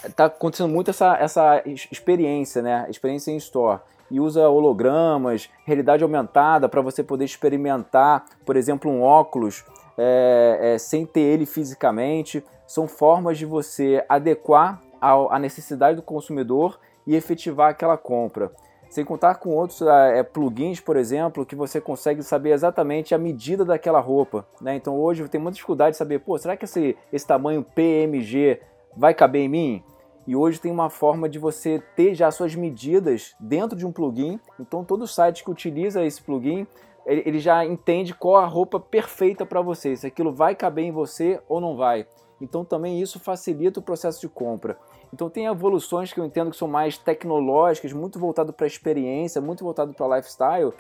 está 0.04 0.26
acontecendo 0.26 0.72
muito 0.72 0.90
essa, 0.90 1.16
essa 1.16 1.62
experiência, 1.66 2.62
né? 2.62 2.86
Experiência 2.88 3.30
em 3.30 3.36
store. 3.36 3.80
E 4.10 4.20
usa 4.20 4.48
hologramas, 4.48 5.50
realidade 5.64 6.02
aumentada 6.02 6.68
para 6.68 6.80
você 6.80 7.02
poder 7.02 7.24
experimentar, 7.24 8.24
por 8.44 8.56
exemplo, 8.56 8.90
um 8.90 9.02
óculos 9.02 9.64
é, 9.98 10.74
é, 10.74 10.78
sem 10.78 11.04
ter 11.04 11.20
ele 11.20 11.44
fisicamente. 11.44 12.44
São 12.66 12.86
formas 12.86 13.36
de 13.36 13.44
você 13.44 14.04
adequar 14.08 14.80
a 15.00 15.38
necessidade 15.38 15.96
do 15.96 16.02
consumidor 16.02 16.78
e 17.06 17.14
efetivar 17.14 17.70
aquela 17.70 17.96
compra. 17.96 18.50
Sem 18.88 19.05
contar 19.05 19.37
com 19.37 19.51
outros 19.51 19.83
é, 19.83 20.22
plugins, 20.22 20.81
por 20.81 20.96
exemplo, 20.96 21.44
que 21.44 21.57
você 21.57 21.81
consegue 21.81 22.22
saber 22.22 22.51
exatamente 22.51 23.14
a 23.14 23.18
medida 23.18 23.64
daquela 23.64 24.01
roupa. 24.01 24.46
Né? 24.61 24.77
Então 24.77 24.99
hoje 24.99 25.29
tem 25.29 25.40
muita 25.40 25.57
dificuldade 25.57 25.92
de 25.92 25.99
saber, 25.99 26.20
pô, 26.20 26.38
será 26.38 26.57
que 26.57 26.64
esse, 26.64 26.96
esse 27.12 27.27
tamanho 27.27 27.62
PMG 27.62 28.61
vai 28.96 29.12
caber 29.12 29.42
em 29.42 29.49
mim? 29.49 29.85
E 30.27 30.35
hoje 30.35 30.61
tem 30.61 30.72
uma 30.72 30.90
forma 30.90 31.29
de 31.29 31.38
você 31.38 31.81
ter 31.94 32.14
já 32.14 32.31
suas 32.31 32.55
medidas 32.55 33.35
dentro 33.38 33.77
de 33.77 33.87
um 33.87 33.92
plugin. 33.92 34.40
Então 34.59 34.85
todo 34.85 35.07
site 35.07 35.44
que 35.44 35.51
utiliza 35.51 36.05
esse 36.05 36.20
plugin, 36.20 36.66
ele, 37.07 37.22
ele 37.25 37.38
já 37.38 37.64
entende 37.64 38.12
qual 38.12 38.37
a 38.37 38.46
roupa 38.46 38.81
perfeita 38.81 39.46
para 39.46 39.62
você, 39.62 39.94
se 39.94 40.07
aquilo 40.07 40.33
vai 40.33 40.57
caber 40.57 40.85
em 40.85 40.90
você 40.90 41.40
ou 41.49 41.61
não 41.61 41.77
vai. 41.77 42.07
Então 42.40 42.64
também 42.64 43.01
isso 43.01 43.20
facilita 43.20 43.81
o 43.81 43.83
processo 43.83 44.20
de 44.20 44.29
compra. 44.29 44.77
Então 45.12 45.30
tem 45.30 45.46
evoluções 45.46 46.12
que 46.12 46.20
eu 46.20 46.24
entendo 46.24 46.50
que 46.50 46.56
são 46.56 46.68
mais 46.68 46.98
tecnológicas, 46.98 47.92
muito 47.92 48.18
voltado 48.18 48.52
para 48.52 48.66
a 48.66 48.68
experiência, 48.68 49.40
muito 49.40 49.64
voltado 49.64 49.92
para 49.92 50.16
lifestyle, 50.16 50.72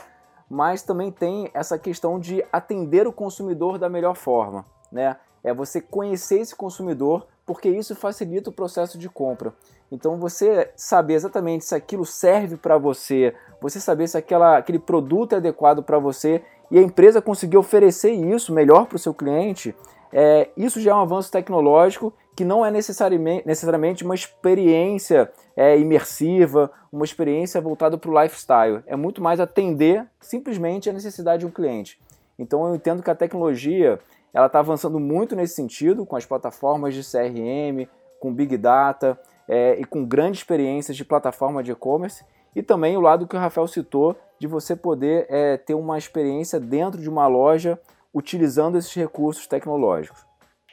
mas 0.48 0.82
também 0.82 1.10
tem 1.10 1.50
essa 1.52 1.78
questão 1.78 2.18
de 2.18 2.44
atender 2.52 3.06
o 3.06 3.12
consumidor 3.12 3.78
da 3.78 3.88
melhor 3.88 4.14
forma, 4.14 4.64
né? 4.90 5.16
É 5.42 5.54
você 5.54 5.80
conhecer 5.80 6.40
esse 6.40 6.54
consumidor, 6.54 7.26
porque 7.44 7.68
isso 7.68 7.94
facilita 7.94 8.50
o 8.50 8.52
processo 8.52 8.98
de 8.98 9.08
compra. 9.08 9.54
Então 9.90 10.16
você 10.18 10.70
saber 10.74 11.14
exatamente 11.14 11.64
se 11.64 11.74
aquilo 11.74 12.04
serve 12.04 12.56
para 12.56 12.76
você, 12.76 13.34
você 13.60 13.80
saber 13.80 14.08
se 14.08 14.18
aquela, 14.18 14.58
aquele 14.58 14.78
produto 14.78 15.34
é 15.34 15.36
adequado 15.36 15.82
para 15.82 15.98
você 15.98 16.42
e 16.70 16.78
a 16.78 16.82
empresa 16.82 17.22
conseguir 17.22 17.56
oferecer 17.56 18.10
isso 18.10 18.52
melhor 18.52 18.86
para 18.86 18.96
o 18.96 18.98
seu 18.98 19.14
cliente, 19.14 19.74
é, 20.12 20.50
isso 20.56 20.80
já 20.80 20.90
é 20.90 20.94
um 20.94 21.00
avanço 21.00 21.30
tecnológico 21.30 22.12
que 22.36 22.44
não 22.44 22.64
é 22.64 22.70
necessariamente, 22.70 23.46
necessariamente 23.46 24.04
uma 24.04 24.14
experiência 24.14 25.32
é, 25.56 25.78
imersiva, 25.78 26.70
uma 26.92 27.04
experiência 27.04 27.58
voltada 27.62 27.96
para 27.96 28.10
o 28.10 28.22
lifestyle. 28.22 28.82
É 28.86 28.94
muito 28.94 29.22
mais 29.22 29.40
atender 29.40 30.06
simplesmente 30.20 30.90
a 30.90 30.92
necessidade 30.92 31.40
de 31.40 31.46
um 31.46 31.50
cliente. 31.50 31.98
Então 32.38 32.68
eu 32.68 32.74
entendo 32.74 33.02
que 33.02 33.10
a 33.10 33.14
tecnologia 33.14 33.98
ela 34.34 34.46
está 34.46 34.58
avançando 34.58 35.00
muito 35.00 35.34
nesse 35.34 35.54
sentido, 35.54 36.04
com 36.04 36.14
as 36.14 36.26
plataformas 36.26 36.92
de 36.92 37.00
CRM, 37.00 37.88
com 38.20 38.34
Big 38.34 38.58
Data 38.58 39.18
é, 39.48 39.80
e 39.80 39.84
com 39.86 40.04
grandes 40.04 40.40
experiências 40.40 40.94
de 40.94 41.06
plataforma 41.06 41.62
de 41.62 41.72
e-commerce. 41.72 42.22
E 42.54 42.62
também 42.62 42.98
o 42.98 43.00
lado 43.00 43.26
que 43.26 43.34
o 43.34 43.38
Rafael 43.38 43.66
citou, 43.66 44.14
de 44.38 44.46
você 44.46 44.76
poder 44.76 45.26
é, 45.30 45.56
ter 45.56 45.72
uma 45.72 45.96
experiência 45.96 46.60
dentro 46.60 47.00
de 47.00 47.08
uma 47.08 47.26
loja 47.26 47.80
utilizando 48.12 48.76
esses 48.76 48.92
recursos 48.92 49.46
tecnológicos. 49.46 50.25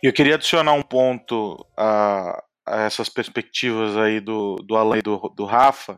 Eu 0.03 0.11
queria 0.11 0.35
adicionar 0.35 0.73
um 0.73 0.81
ponto 0.81 1.65
a, 1.77 2.43
a 2.65 2.81
essas 2.81 3.07
perspectivas 3.07 3.95
aí 3.95 4.19
do, 4.19 4.57
do 4.57 4.75
Alan 4.75 4.97
e 4.97 5.01
do, 5.01 5.17
do 5.33 5.45
Rafa, 5.45 5.97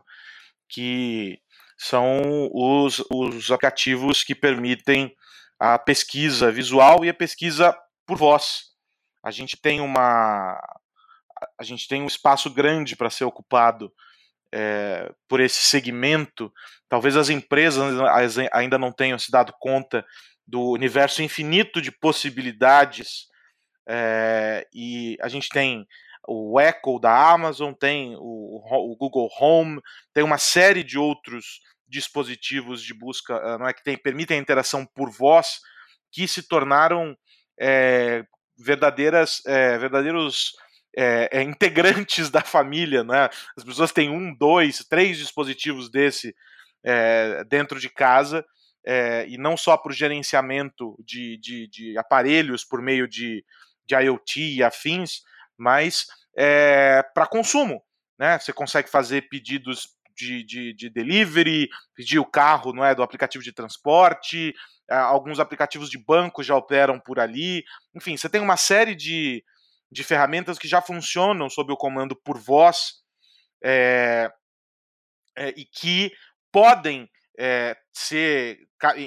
que 0.68 1.40
são 1.76 2.48
os, 2.54 3.04
os 3.10 3.50
aplicativos 3.50 4.22
que 4.22 4.32
permitem 4.32 5.12
a 5.58 5.76
pesquisa 5.76 6.52
visual 6.52 7.04
e 7.04 7.08
a 7.08 7.14
pesquisa 7.14 7.76
por 8.06 8.16
voz. 8.16 8.66
A 9.24 9.32
gente 9.32 9.56
tem 9.60 9.80
uma 9.80 10.56
a 11.58 11.64
gente 11.64 11.88
tem 11.88 12.00
um 12.00 12.06
espaço 12.06 12.48
grande 12.48 12.94
para 12.94 13.10
ser 13.10 13.24
ocupado 13.24 13.92
é, 14.52 15.12
por 15.26 15.40
esse 15.40 15.62
segmento. 15.62 16.52
Talvez 16.88 17.16
as 17.16 17.28
empresas 17.28 17.92
ainda 18.52 18.78
não 18.78 18.92
tenham 18.92 19.18
se 19.18 19.32
dado 19.32 19.52
conta 19.58 20.06
do 20.46 20.70
universo 20.70 21.24
infinito 21.24 21.82
de 21.82 21.90
possibilidades 21.90 23.26
é, 23.88 24.66
e 24.74 25.16
a 25.20 25.28
gente 25.28 25.48
tem 25.48 25.86
o 26.26 26.60
Echo 26.60 26.98
da 26.98 27.30
Amazon, 27.32 27.72
tem 27.72 28.16
o, 28.16 28.60
o, 28.92 28.96
Google 28.96 29.28
Home, 29.38 29.80
tem 30.12 30.24
uma 30.24 30.38
série 30.38 30.82
de 30.82 30.98
outros 30.98 31.60
dispositivos 31.88 32.82
de 32.82 32.92
busca 32.92 33.36
ah, 33.36 33.58
não 33.58 33.68
é 33.68 33.72
que 33.72 33.84
tem, 33.84 33.96
permitem 33.96 34.36
a 34.36 34.40
interação 34.40 34.84
por 34.84 35.08
voz 35.08 35.60
que 36.10 36.26
se 36.26 36.42
tornaram 36.42 37.16
é, 37.60 38.24
verdadeiras 38.58 39.40
é, 39.46 39.78
verdadeiros 39.78 40.52
é, 40.96 41.42
integrantes 41.42 42.28
da 42.30 42.40
família, 42.40 43.04
né? 43.04 43.28
As 43.56 43.62
pessoas 43.62 43.92
têm 43.92 44.10
um, 44.10 44.34
dois, 44.34 44.84
três 44.88 45.18
dispositivos 45.18 45.90
desse 45.90 46.34
dentro 47.48 47.80
de 47.80 47.88
casa 47.88 48.46
e 49.26 49.36
não 49.36 49.56
só 49.56 49.76
para 49.76 49.90
o 49.90 49.94
gerenciamento 49.94 50.96
de, 51.04 51.36
de, 51.38 51.66
de 51.66 51.98
aparelhos 51.98 52.64
por 52.64 52.80
meio 52.80 53.08
de 53.08 53.44
de 53.86 53.94
IoT 53.94 54.56
e 54.56 54.62
afins, 54.62 55.22
mas 55.56 56.06
é, 56.36 57.02
para 57.14 57.26
consumo. 57.26 57.82
Né? 58.18 58.38
Você 58.38 58.52
consegue 58.52 58.88
fazer 58.88 59.28
pedidos 59.28 59.88
de, 60.16 60.42
de, 60.44 60.72
de, 60.74 60.90
delivery, 60.90 61.68
pedir 61.94 62.18
o 62.18 62.24
carro 62.24 62.72
não 62.72 62.84
é, 62.84 62.94
do 62.94 63.02
aplicativo 63.02 63.44
de 63.44 63.52
transporte, 63.52 64.54
é, 64.90 64.94
alguns 64.94 65.38
aplicativos 65.38 65.90
de 65.90 65.98
banco 65.98 66.42
já 66.42 66.56
operam 66.56 66.98
por 66.98 67.20
ali. 67.20 67.64
Enfim, 67.94 68.16
você 68.16 68.28
tem 68.28 68.40
uma 68.40 68.56
série 68.56 68.94
de, 68.94 69.44
de 69.90 70.02
ferramentas 70.02 70.58
que 70.58 70.68
já 70.68 70.80
funcionam 70.80 71.50
sob 71.50 71.72
o 71.72 71.76
comando 71.76 72.16
por 72.16 72.38
voz 72.38 72.94
é, 73.62 74.30
é, 75.36 75.48
e 75.50 75.64
que 75.64 76.12
podem 76.50 77.10
é, 77.38 77.76
ser 77.92 78.58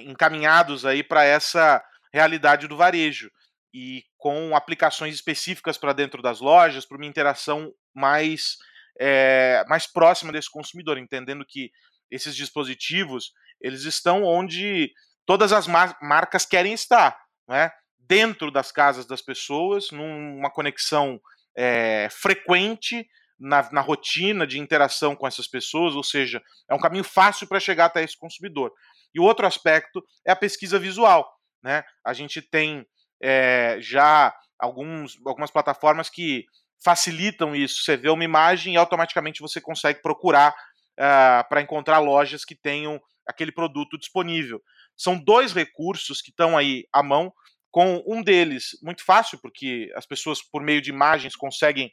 encaminhados 0.05 0.85
aí 0.85 1.03
para 1.03 1.23
essa 1.23 1.83
realidade 2.13 2.67
do 2.67 2.77
varejo 2.77 3.31
e 3.73 4.03
com 4.17 4.55
aplicações 4.55 5.13
específicas 5.13 5.77
para 5.77 5.93
dentro 5.93 6.21
das 6.21 6.39
lojas, 6.39 6.85
para 6.85 6.97
uma 6.97 7.05
interação 7.05 7.73
mais, 7.93 8.57
é, 8.99 9.63
mais 9.67 9.85
próxima 9.85 10.31
desse 10.31 10.49
consumidor, 10.49 10.97
entendendo 10.97 11.45
que 11.45 11.71
esses 12.09 12.35
dispositivos 12.35 13.33
eles 13.61 13.83
estão 13.83 14.23
onde 14.23 14.91
todas 15.25 15.51
as 15.51 15.67
mar 15.67 15.97
marcas 16.01 16.45
querem 16.45 16.73
estar, 16.73 17.19
né? 17.47 17.71
dentro 17.99 18.49
das 18.49 18.71
casas 18.71 19.05
das 19.05 19.21
pessoas, 19.21 19.91
numa 19.91 20.49
conexão 20.49 21.21
é, 21.55 22.07
frequente 22.09 23.07
na, 23.39 23.71
na, 23.71 23.81
rotina 23.81 24.47
de 24.47 24.57
interação 24.59 25.15
com 25.15 25.27
essas 25.27 25.47
pessoas, 25.47 25.93
ou 25.93 26.03
seja, 26.03 26.41
é 26.67 26.73
um 26.73 26.79
caminho 26.79 27.03
fácil 27.03 27.47
para 27.47 27.59
chegar 27.59 27.85
até 27.85 28.03
esse 28.03 28.17
consumidor. 28.17 28.73
E 29.13 29.19
o 29.19 29.23
outro 29.23 29.45
aspecto 29.45 30.03
é 30.25 30.31
a 30.31 30.35
pesquisa 30.35 30.79
visual. 30.79 31.31
Né? 31.61 31.83
A 32.03 32.13
gente 32.13 32.41
tem 32.41 32.85
é, 33.21 33.77
já 33.79 34.33
alguns, 34.57 35.17
algumas 35.25 35.51
plataformas 35.51 36.09
que 36.09 36.45
facilitam 36.83 37.55
isso. 37.55 37.83
Você 37.83 37.97
vê 37.97 38.09
uma 38.09 38.23
imagem 38.23 38.73
e 38.73 38.77
automaticamente 38.77 39.41
você 39.41 39.59
consegue 39.59 40.01
procurar 40.01 40.51
uh, 40.51 41.47
para 41.47 41.61
encontrar 41.61 41.99
lojas 41.99 42.45
que 42.45 42.55
tenham 42.55 42.99
aquele 43.27 43.51
produto 43.51 43.97
disponível. 43.97 44.61
São 44.95 45.17
dois 45.17 45.53
recursos 45.53 46.21
que 46.21 46.31
estão 46.31 46.57
aí 46.57 46.85
à 46.91 47.03
mão, 47.03 47.31
com 47.71 48.03
um 48.07 48.23
deles 48.23 48.71
muito 48.81 49.03
fácil, 49.05 49.37
porque 49.39 49.91
as 49.95 50.05
pessoas, 50.05 50.41
por 50.41 50.61
meio 50.61 50.81
de 50.81 50.89
imagens, 50.89 51.35
conseguem 51.35 51.91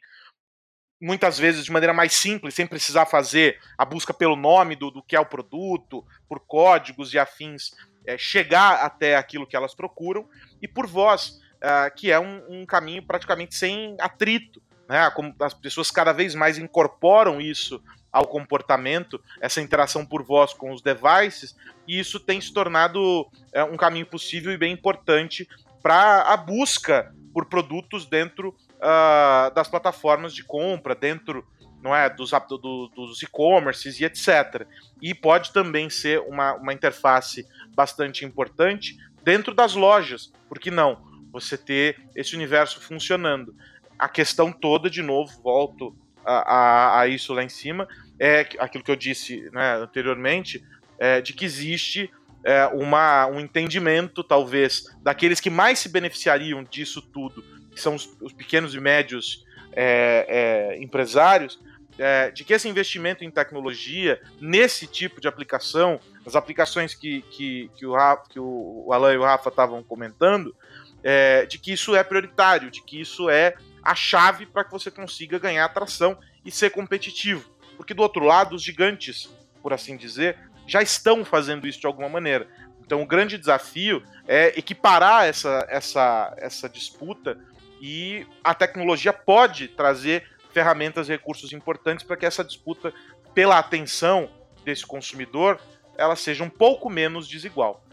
muitas 0.99 1.37
vezes 1.37 1.65
de 1.65 1.71
maneira 1.71 1.93
mais 1.93 2.13
simples, 2.13 2.53
sem 2.53 2.65
precisar 2.65 3.05
fazer 3.05 3.59
a 3.77 3.85
busca 3.85 4.13
pelo 4.13 4.35
nome 4.35 4.75
do, 4.75 4.89
do 4.89 5.03
que 5.03 5.15
é 5.15 5.19
o 5.19 5.25
produto, 5.25 6.03
por 6.27 6.39
códigos 6.39 7.13
e 7.13 7.19
afins, 7.19 7.71
é, 8.05 8.17
chegar 8.17 8.83
até 8.83 9.15
aquilo 9.15 9.45
que 9.45 9.55
elas 9.55 9.75
procuram, 9.75 10.27
e 10.61 10.67
por 10.67 10.87
voz, 10.87 11.39
uh, 11.57 11.93
que 11.95 12.11
é 12.11 12.19
um, 12.19 12.41
um, 12.49 12.65
caminho 12.65 13.03
praticamente 13.03 13.55
sem 13.55 13.95
atrito. 13.99 14.61
Né? 14.87 15.09
Como 15.11 15.35
as 15.39 15.53
pessoas 15.53 15.91
cada 15.91 16.13
vez 16.13 16.33
mais 16.33 16.57
incorporam 16.57 17.39
isso 17.39 17.81
ao 18.11 18.25
comportamento, 18.25 19.21
essa 19.41 19.61
interação 19.61 20.05
por 20.05 20.23
voz 20.23 20.53
com 20.53 20.71
os 20.71 20.81
devices, 20.81 21.55
e 21.87 21.99
isso 21.99 22.19
tem 22.19 22.41
se 22.41 22.51
tornado 22.51 23.27
é, 23.53 23.63
um 23.63 23.77
caminho 23.77 24.05
possível 24.05 24.51
e 24.51 24.57
bem 24.57 24.73
importante 24.73 25.47
para 25.83 26.21
a 26.21 26.37
busca 26.37 27.13
por 27.33 27.45
produtos 27.45 28.05
dentro 28.05 28.55
uh, 28.77 29.53
das 29.53 29.67
plataformas 29.67 30.33
de 30.33 30.43
compra, 30.43 30.95
dentro 30.95 31.45
não 31.81 31.95
é, 31.95 32.09
dos, 32.09 32.31
do, 32.31 32.87
dos 32.89 33.21
e-commerces 33.21 33.99
e 33.99 34.05
etc. 34.05 34.67
E 35.01 35.13
pode 35.13 35.53
também 35.53 35.89
ser 35.89 36.19
uma, 36.21 36.53
uma 36.55 36.73
interface 36.73 37.45
bastante 37.75 38.25
importante 38.25 38.97
dentro 39.23 39.53
das 39.53 39.75
lojas, 39.75 40.31
porque 40.49 40.71
não? 40.71 41.05
Você 41.31 41.57
ter 41.57 41.99
esse 42.15 42.35
universo 42.35 42.81
funcionando. 42.81 43.55
A 43.97 44.09
questão 44.09 44.51
toda, 44.51 44.89
de 44.89 45.01
novo, 45.01 45.41
volto 45.41 45.95
a, 46.25 46.53
a, 46.53 47.01
a 47.01 47.07
isso 47.07 47.33
lá 47.33 47.43
em 47.43 47.49
cima, 47.49 47.87
é 48.19 48.41
aquilo 48.59 48.83
que 48.83 48.91
eu 48.91 48.95
disse 48.95 49.49
né, 49.51 49.75
anteriormente, 49.75 50.63
é, 50.99 51.21
de 51.21 51.33
que 51.33 51.45
existe 51.45 52.11
é, 52.43 52.65
uma, 52.67 53.27
um 53.27 53.39
entendimento, 53.39 54.23
talvez, 54.23 54.85
daqueles 55.01 55.39
que 55.39 55.49
mais 55.49 55.79
se 55.79 55.89
beneficiariam 55.89 56.63
disso 56.63 57.01
tudo, 57.01 57.43
que 57.77 57.83
são 57.83 57.95
os, 57.95 58.09
os 58.19 58.33
pequenos 58.33 58.73
e 58.73 58.79
médios 58.79 59.45
é, 59.71 60.73
é 60.75 60.83
empresários, 60.83 61.59
é, 61.97 62.31
de 62.31 62.43
que 62.43 62.53
esse 62.53 62.67
investimento 62.67 63.23
em 63.23 63.31
tecnologia, 63.31 64.21
nesse 64.41 64.87
tipo 64.87 65.21
de 65.21 65.27
aplicação, 65.27 65.99
as 66.25 66.35
aplicações 66.35 66.93
que, 66.93 67.21
que, 67.23 67.71
que, 67.75 67.85
o, 67.85 67.93
Rafa, 67.93 68.23
que 68.29 68.39
o 68.39 68.89
Alan 68.91 69.13
e 69.13 69.17
o 69.17 69.23
Rafa 69.23 69.49
estavam 69.49 69.83
comentando, 69.83 70.55
é, 71.03 71.45
de 71.45 71.57
que 71.57 71.71
isso 71.71 71.95
é 71.95 72.03
prioritário, 72.03 72.71
de 72.71 72.83
que 72.83 72.99
isso 72.99 73.29
é 73.29 73.55
a 73.83 73.95
chave 73.95 74.45
para 74.45 74.63
que 74.63 74.71
você 74.71 74.91
consiga 74.91 75.39
ganhar 75.39 75.65
atração 75.65 76.17
e 76.43 76.51
ser 76.51 76.71
competitivo. 76.71 77.49
Porque 77.77 77.93
do 77.93 78.01
outro 78.01 78.25
lado, 78.25 78.55
os 78.55 78.63
gigantes, 78.63 79.29
por 79.61 79.71
assim 79.71 79.95
dizer, 79.95 80.37
já 80.65 80.81
estão 80.81 81.23
fazendo 81.23 81.67
isso 81.67 81.79
de 81.79 81.87
alguma 81.87 82.09
maneira. 82.09 82.47
Então 82.83 83.01
o 83.01 83.05
grande 83.05 83.37
desafio 83.37 84.03
é 84.27 84.57
equiparar 84.57 85.25
essa, 85.25 85.65
essa, 85.69 86.33
essa 86.37 86.69
disputa 86.69 87.37
e 87.81 88.25
a 88.43 88.53
tecnologia 88.53 89.13
pode 89.13 89.67
trazer 89.67 90.23
ferramentas 90.53 91.07
e 91.07 91.11
recursos 91.11 91.53
importantes 91.53 92.05
para 92.05 92.17
que 92.17 92.25
essa 92.25 92.43
disputa 92.43 92.93
pela 93.33 93.59
atenção 93.59 94.29
desse 94.65 94.85
consumidor 94.85 95.59
ela 95.97 96.15
seja 96.15 96.43
um 96.43 96.49
pouco 96.49 96.89
menos 96.89 97.27
desigual. 97.27 97.83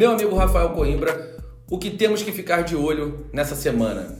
Meu 0.00 0.12
amigo 0.12 0.34
Rafael 0.34 0.70
Coimbra, 0.70 1.36
o 1.68 1.76
que 1.76 1.90
temos 1.90 2.22
que 2.22 2.32
ficar 2.32 2.62
de 2.62 2.74
olho 2.74 3.26
nessa 3.34 3.54
semana? 3.54 4.18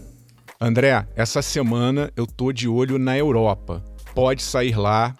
André, 0.60 1.08
essa 1.16 1.40
semana 1.40 2.12
eu 2.14 2.26
tô 2.26 2.52
de 2.52 2.68
olho 2.68 2.98
na 2.98 3.16
Europa. 3.16 3.82
Pode 4.14 4.42
sair 4.42 4.78
lá, 4.78 5.16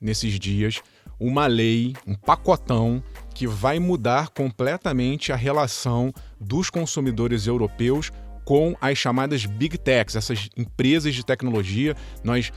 nesses 0.00 0.40
dias, 0.40 0.80
uma 1.20 1.46
lei, 1.46 1.94
um 2.06 2.14
pacotão 2.14 3.02
que 3.34 3.46
vai 3.46 3.78
mudar 3.78 4.30
completamente 4.30 5.30
a 5.30 5.36
relação 5.36 6.10
dos 6.40 6.70
consumidores 6.70 7.46
europeus 7.46 8.10
com 8.46 8.74
as 8.80 8.96
chamadas 8.96 9.44
Big 9.44 9.76
Techs, 9.76 10.16
essas 10.16 10.48
empresas 10.56 11.14
de 11.14 11.22
tecnologia. 11.22 11.94
Nós 12.24 12.50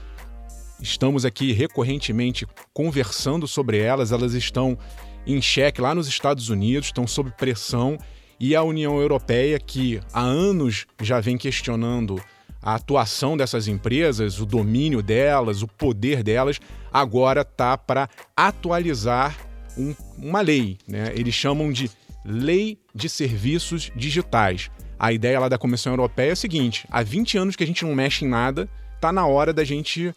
estamos 0.82 1.26
aqui 1.26 1.52
recorrentemente 1.52 2.48
conversando 2.74 3.46
sobre 3.46 3.78
elas, 3.78 4.14
elas 4.14 4.36
estão 4.36 4.78
em 5.26 5.42
xeque 5.42 5.82
lá 5.82 5.94
nos 5.94 6.08
Estados 6.08 6.50
Unidos, 6.50 6.88
estão 6.88 7.06
sob 7.06 7.32
pressão, 7.32 7.98
e 8.40 8.56
a 8.56 8.64
União 8.64 9.00
Europeia, 9.00 9.60
que 9.60 10.00
há 10.12 10.22
anos 10.22 10.88
já 11.00 11.20
vem 11.20 11.38
questionando 11.38 12.22
a 12.62 12.76
atuação 12.76 13.36
dessas 13.36 13.68
empresas, 13.68 14.40
o 14.40 14.46
domínio 14.46 15.02
delas, 15.02 15.62
o 15.62 15.68
poder 15.68 16.24
delas, 16.24 16.60
agora 16.92 17.42
está 17.42 17.78
para 17.78 18.10
atualizar 18.36 19.38
um, 19.78 19.96
uma 20.18 20.42
lei. 20.42 20.78
Né? 20.88 21.12
Eles 21.16 21.34
chamam 21.34 21.72
de 21.72 21.90
Lei 22.24 22.80
de 22.94 23.10
Serviços 23.10 23.92
Digitais. 23.96 24.70
A 25.00 25.12
ideia 25.12 25.40
lá 25.40 25.50
da 25.50 25.58
Comissão 25.58 25.94
Europeia 25.94 26.30
é 26.30 26.34
a 26.34 26.36
seguinte: 26.36 26.86
há 26.92 27.02
20 27.02 27.38
anos 27.38 27.56
que 27.56 27.64
a 27.64 27.68
gente 27.68 27.84
não 27.84 27.96
mexe 27.96 28.26
em 28.26 28.28
nada, 28.28 28.70
está 28.96 29.12
na 29.12 29.26
hora 29.26 29.52
da 29.52 29.64
gente 29.64 30.14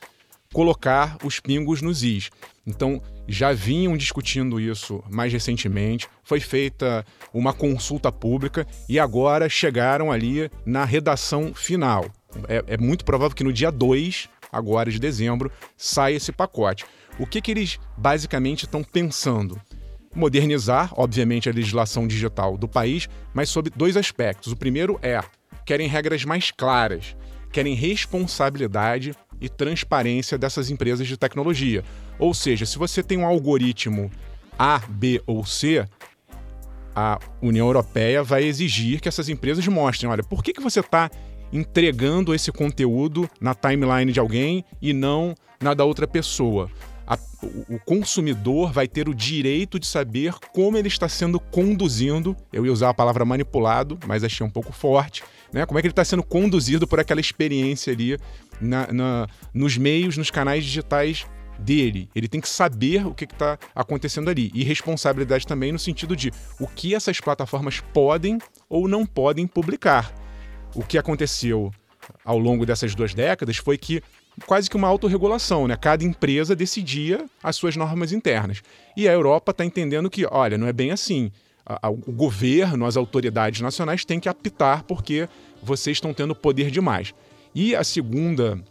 colocar 0.52 1.16
os 1.24 1.40
pingos 1.40 1.80
nos 1.80 2.02
is. 2.02 2.30
Então, 2.66 3.02
já 3.26 3.52
vinham 3.52 3.96
discutindo 3.96 4.60
isso 4.60 5.02
mais 5.10 5.32
recentemente, 5.32 6.08
foi 6.22 6.40
feita 6.40 7.04
uma 7.32 7.52
consulta 7.52 8.12
pública 8.12 8.66
e 8.88 8.98
agora 8.98 9.48
chegaram 9.48 10.12
ali 10.12 10.50
na 10.64 10.84
redação 10.84 11.54
final. 11.54 12.06
É, 12.48 12.64
é 12.66 12.76
muito 12.76 13.04
provável 13.04 13.34
que 13.34 13.44
no 13.44 13.52
dia 13.52 13.70
2, 13.70 14.28
agora 14.52 14.90
de 14.90 14.98
dezembro, 14.98 15.50
saia 15.76 16.16
esse 16.16 16.32
pacote. 16.32 16.84
O 17.18 17.26
que, 17.26 17.40
que 17.40 17.50
eles 17.50 17.78
basicamente 17.96 18.64
estão 18.64 18.82
pensando? 18.82 19.60
Modernizar, 20.14 20.92
obviamente, 20.96 21.48
a 21.48 21.52
legislação 21.52 22.06
digital 22.06 22.56
do 22.56 22.68
país, 22.68 23.08
mas 23.32 23.48
sob 23.48 23.70
dois 23.70 23.96
aspectos. 23.96 24.52
O 24.52 24.56
primeiro 24.56 24.98
é: 25.02 25.20
querem 25.64 25.88
regras 25.88 26.24
mais 26.24 26.50
claras, 26.50 27.16
querem 27.52 27.74
responsabilidade 27.74 29.12
e 29.40 29.48
transparência 29.48 30.38
dessas 30.38 30.70
empresas 30.70 31.06
de 31.06 31.16
tecnologia. 31.16 31.84
Ou 32.18 32.32
seja, 32.32 32.66
se 32.66 32.78
você 32.78 33.02
tem 33.02 33.18
um 33.18 33.26
algoritmo 33.26 34.10
A, 34.58 34.80
B 34.88 35.22
ou 35.26 35.44
C, 35.44 35.84
a 36.94 37.18
União 37.42 37.66
Europeia 37.66 38.22
vai 38.22 38.44
exigir 38.44 39.00
que 39.00 39.08
essas 39.08 39.28
empresas 39.28 39.66
mostrem: 39.66 40.10
olha, 40.10 40.22
por 40.22 40.42
que, 40.42 40.52
que 40.52 40.60
você 40.60 40.80
está 40.80 41.10
entregando 41.52 42.34
esse 42.34 42.50
conteúdo 42.52 43.28
na 43.40 43.54
timeline 43.54 44.12
de 44.12 44.20
alguém 44.20 44.64
e 44.80 44.92
não 44.92 45.34
na 45.60 45.74
da 45.74 45.84
outra 45.84 46.06
pessoa? 46.06 46.70
A, 47.06 47.18
o 47.68 47.78
consumidor 47.84 48.72
vai 48.72 48.88
ter 48.88 49.08
o 49.08 49.14
direito 49.14 49.78
de 49.78 49.86
saber 49.86 50.34
como 50.52 50.78
ele 50.78 50.88
está 50.88 51.08
sendo 51.08 51.38
conduzindo. 51.38 52.36
Eu 52.52 52.64
ia 52.64 52.72
usar 52.72 52.90
a 52.90 52.94
palavra 52.94 53.24
manipulado, 53.24 53.98
mas 54.06 54.24
achei 54.24 54.46
um 54.46 54.50
pouco 54.50 54.72
forte. 54.72 55.22
Né? 55.52 55.66
Como 55.66 55.78
é 55.78 55.82
que 55.82 55.86
ele 55.86 55.92
está 55.92 56.04
sendo 56.04 56.22
conduzido 56.22 56.86
por 56.86 56.98
aquela 56.98 57.20
experiência 57.20 57.92
ali 57.92 58.16
na, 58.60 58.90
na, 58.92 59.28
nos 59.52 59.76
meios, 59.76 60.16
nos 60.16 60.30
canais 60.30 60.64
digitais 60.64 61.26
dele. 61.58 62.08
Ele 62.14 62.28
tem 62.28 62.40
que 62.40 62.48
saber 62.48 63.06
o 63.06 63.14
que 63.14 63.24
está 63.24 63.58
acontecendo 63.74 64.30
ali. 64.30 64.50
E 64.54 64.64
responsabilidade 64.64 65.46
também 65.46 65.72
no 65.72 65.78
sentido 65.78 66.16
de 66.16 66.32
o 66.58 66.66
que 66.66 66.94
essas 66.94 67.20
plataformas 67.20 67.80
podem 67.92 68.38
ou 68.68 68.88
não 68.88 69.06
podem 69.06 69.46
publicar. 69.46 70.12
O 70.74 70.82
que 70.82 70.98
aconteceu 70.98 71.70
ao 72.24 72.38
longo 72.38 72.66
dessas 72.66 72.94
duas 72.94 73.14
décadas 73.14 73.56
foi 73.56 73.78
que 73.78 74.02
quase 74.46 74.68
que 74.68 74.76
uma 74.76 74.88
autorregulação, 74.88 75.66
né? 75.66 75.76
Cada 75.76 76.04
empresa 76.04 76.56
decidia 76.56 77.24
as 77.42 77.56
suas 77.56 77.76
normas 77.76 78.12
internas. 78.12 78.62
E 78.96 79.08
a 79.08 79.12
Europa 79.12 79.50
está 79.50 79.64
entendendo 79.64 80.10
que, 80.10 80.26
olha, 80.30 80.58
não 80.58 80.66
é 80.66 80.72
bem 80.72 80.90
assim. 80.90 81.30
O 82.06 82.12
governo, 82.12 82.84
as 82.84 82.96
autoridades 82.96 83.60
nacionais 83.60 84.04
têm 84.04 84.20
que 84.20 84.28
apitar 84.28 84.84
porque 84.84 85.28
vocês 85.62 85.96
estão 85.96 86.12
tendo 86.12 86.34
poder 86.34 86.70
demais. 86.70 87.14
E 87.54 87.74
a 87.74 87.82
segunda 87.82 88.62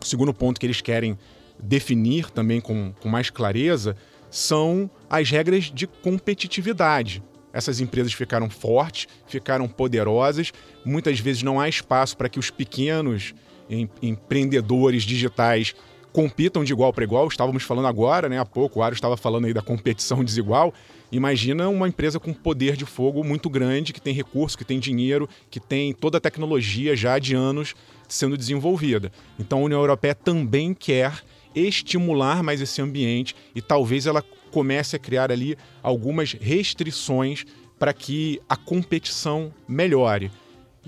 o 0.00 0.04
segundo 0.04 0.32
ponto 0.32 0.60
que 0.60 0.66
eles 0.66 0.80
querem 0.80 1.18
definir 1.58 2.30
também 2.30 2.60
com, 2.60 2.92
com 3.00 3.08
mais 3.08 3.30
clareza 3.30 3.96
são 4.30 4.90
as 5.08 5.30
regras 5.30 5.64
de 5.64 5.86
competitividade. 5.86 7.22
Essas 7.52 7.80
empresas 7.80 8.12
ficaram 8.12 8.50
fortes, 8.50 9.06
ficaram 9.26 9.66
poderosas, 9.66 10.52
muitas 10.84 11.18
vezes 11.18 11.42
não 11.42 11.58
há 11.58 11.68
espaço 11.68 12.16
para 12.16 12.28
que 12.28 12.38
os 12.38 12.50
pequenos 12.50 13.34
em, 13.68 13.88
empreendedores 14.02 15.02
digitais 15.02 15.74
compitam 16.12 16.64
de 16.64 16.72
igual 16.72 16.92
para 16.92 17.04
igual. 17.04 17.28
Estávamos 17.28 17.62
falando 17.62 17.88
agora, 17.88 18.28
né, 18.28 18.38
há 18.38 18.44
pouco, 18.44 18.78
o 18.78 18.82
Aro 18.82 18.94
estava 18.94 19.16
falando 19.16 19.44
aí 19.44 19.52
da 19.52 19.60
competição 19.60 20.22
desigual. 20.24 20.72
Imagina 21.12 21.68
uma 21.68 21.86
empresa 21.86 22.18
com 22.18 22.32
poder 22.32 22.76
de 22.76 22.84
fogo 22.84 23.22
muito 23.22 23.50
grande, 23.50 23.92
que 23.92 24.00
tem 24.00 24.14
recurso, 24.14 24.56
que 24.56 24.64
tem 24.64 24.80
dinheiro, 24.80 25.28
que 25.50 25.60
tem 25.60 25.92
toda 25.92 26.18
a 26.18 26.20
tecnologia 26.20 26.96
já 26.96 27.18
de 27.18 27.34
anos 27.34 27.74
sendo 28.08 28.36
desenvolvida. 28.36 29.12
Então 29.38 29.58
a 29.58 29.64
União 29.64 29.80
Europeia 29.80 30.14
também 30.14 30.72
quer 30.72 31.22
estimular 31.54 32.42
mais 32.42 32.60
esse 32.60 32.80
ambiente 32.82 33.34
e 33.54 33.62
talvez 33.62 34.06
ela 34.06 34.22
comece 34.50 34.96
a 34.96 34.98
criar 34.98 35.30
ali 35.30 35.56
algumas 35.82 36.32
restrições 36.32 37.44
para 37.78 37.92
que 37.92 38.40
a 38.48 38.56
competição 38.56 39.52
melhore. 39.68 40.30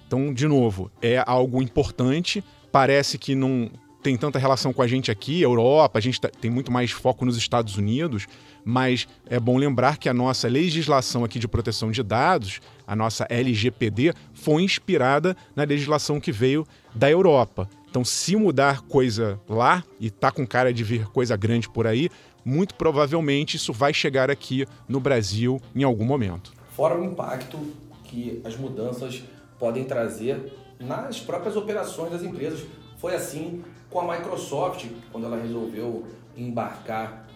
Então, 0.07 0.33
de 0.33 0.47
novo, 0.47 0.91
é 1.03 1.23
algo 1.27 1.61
importante. 1.63 2.43
Parece 2.71 3.19
que 3.19 3.35
não 3.35 3.71
tem 4.03 4.17
tanta 4.17 4.39
relação 4.39 4.73
com 4.73 4.81
a 4.81 4.87
gente 4.87 5.11
aqui, 5.11 5.43
Europa, 5.43 5.99
a 5.99 6.01
gente 6.03 6.21
tá, 6.21 6.29
tem 6.29 6.51
muito 6.51 6.71
mais 6.71 6.91
foco 6.91 7.25
nos 7.25 7.37
Estados 7.37 7.77
Unidos, 7.77 8.27
mas 8.65 9.09
é 9.27 9.41
bom 9.41 9.57
lembrar 9.59 9.99
que 9.99 10.09
a 10.09 10.15
nossa 10.15 10.49
legislação 10.49 11.25
aqui 11.25 11.39
de 11.39 11.49
proteção 11.49 11.91
de 11.91 12.03
dados, 12.03 12.61
a 12.87 12.95
nossa 12.95 13.27
LGPD, 13.29 14.15
foi 14.33 14.63
inspirada 14.63 15.37
na 15.55 15.65
legislação 15.65 16.21
que 16.21 16.31
veio 16.31 16.67
da 16.95 17.11
Europa. 17.11 17.69
Então, 17.91 18.05
se 18.05 18.37
mudar 18.37 18.83
coisa 18.83 19.41
lá 19.49 19.83
e 19.99 20.11
tá 20.11 20.31
com 20.31 20.47
cara 20.47 20.73
de 20.73 20.85
vir 20.85 21.07
coisa 21.07 21.37
grande 21.37 21.69
por 21.69 21.87
aí, 21.87 22.09
muito 22.45 22.75
provavelmente 22.75 23.57
isso 23.57 23.73
vai 23.73 23.93
chegar 23.93 24.31
aqui 24.31 24.67
no 24.89 25.01
Brasil 25.01 25.61
em 25.75 25.83
algum 25.83 26.05
momento. 26.05 26.53
Fora 26.71 26.99
o 26.99 27.05
impacto 27.05 27.59
que 28.05 28.41
as 28.45 28.57
mudanças 28.57 29.23
podem 29.59 29.85
trazer 29.85 30.53
nas 30.79 31.21
próprias 31.21 31.57
operações 31.57 32.13
das 32.13 32.23
empresas. 32.23 32.65
Foi 32.99 33.15
assim 33.15 33.65
com 33.91 34.01
a 34.01 34.17
Microsoft, 34.17 34.87
quando 35.11 35.27
ela 35.27 35.41
resolveu 35.41 36.07
embarcar 36.37 37.27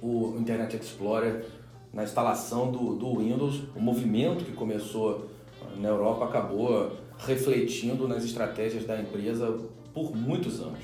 o 0.00 0.36
Internet 0.38 0.76
Explorer 0.76 1.44
na 1.92 2.02
instalação 2.02 2.70
do, 2.70 2.94
do 2.94 3.18
Windows, 3.18 3.62
o 3.74 3.80
movimento 3.80 4.44
que 4.44 4.52
começou 4.52 5.30
na 5.76 5.88
Europa 5.88 6.24
acabou 6.24 6.98
refletindo 7.18 8.08
nas 8.08 8.24
estratégias 8.24 8.84
da 8.84 8.98
empresa 8.98 9.58
por 9.94 10.16
muitos 10.16 10.60
anos. 10.60 10.80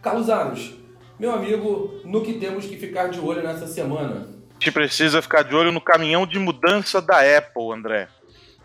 Carlos 0.00 0.30
Aros, 0.30 0.74
meu 1.18 1.32
amigo, 1.32 2.00
no 2.04 2.22
que 2.22 2.34
temos 2.34 2.66
que 2.66 2.76
ficar 2.76 3.08
de 3.08 3.18
olho 3.18 3.42
nessa 3.42 3.66
semana? 3.66 4.28
A 4.50 4.52
gente 4.54 4.72
precisa 4.72 5.20
ficar 5.20 5.42
de 5.42 5.54
olho 5.54 5.72
no 5.72 5.80
caminhão 5.80 6.26
de 6.26 6.38
mudança 6.38 7.02
da 7.02 7.18
Apple, 7.36 7.72
André. 7.72 8.08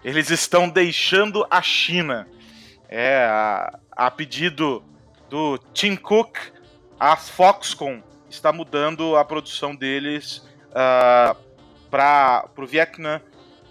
Eles 0.04 0.30
estão 0.30 0.70
deixando 0.70 1.46
a 1.50 1.62
China. 1.62 2.28
É, 2.94 3.24
a, 3.24 3.80
a 3.94 4.12
pedido 4.12 4.84
do 5.30 5.58
Tim 5.74 5.96
Cook, 5.96 6.38
a 7.00 7.16
Foxconn 7.16 8.02
está 8.30 8.52
mudando 8.52 9.16
a 9.16 9.24
produção 9.24 9.74
deles 9.74 10.46
uh, 10.72 11.34
para 11.90 12.50
o 12.58 12.66
Vietnã 12.66 13.22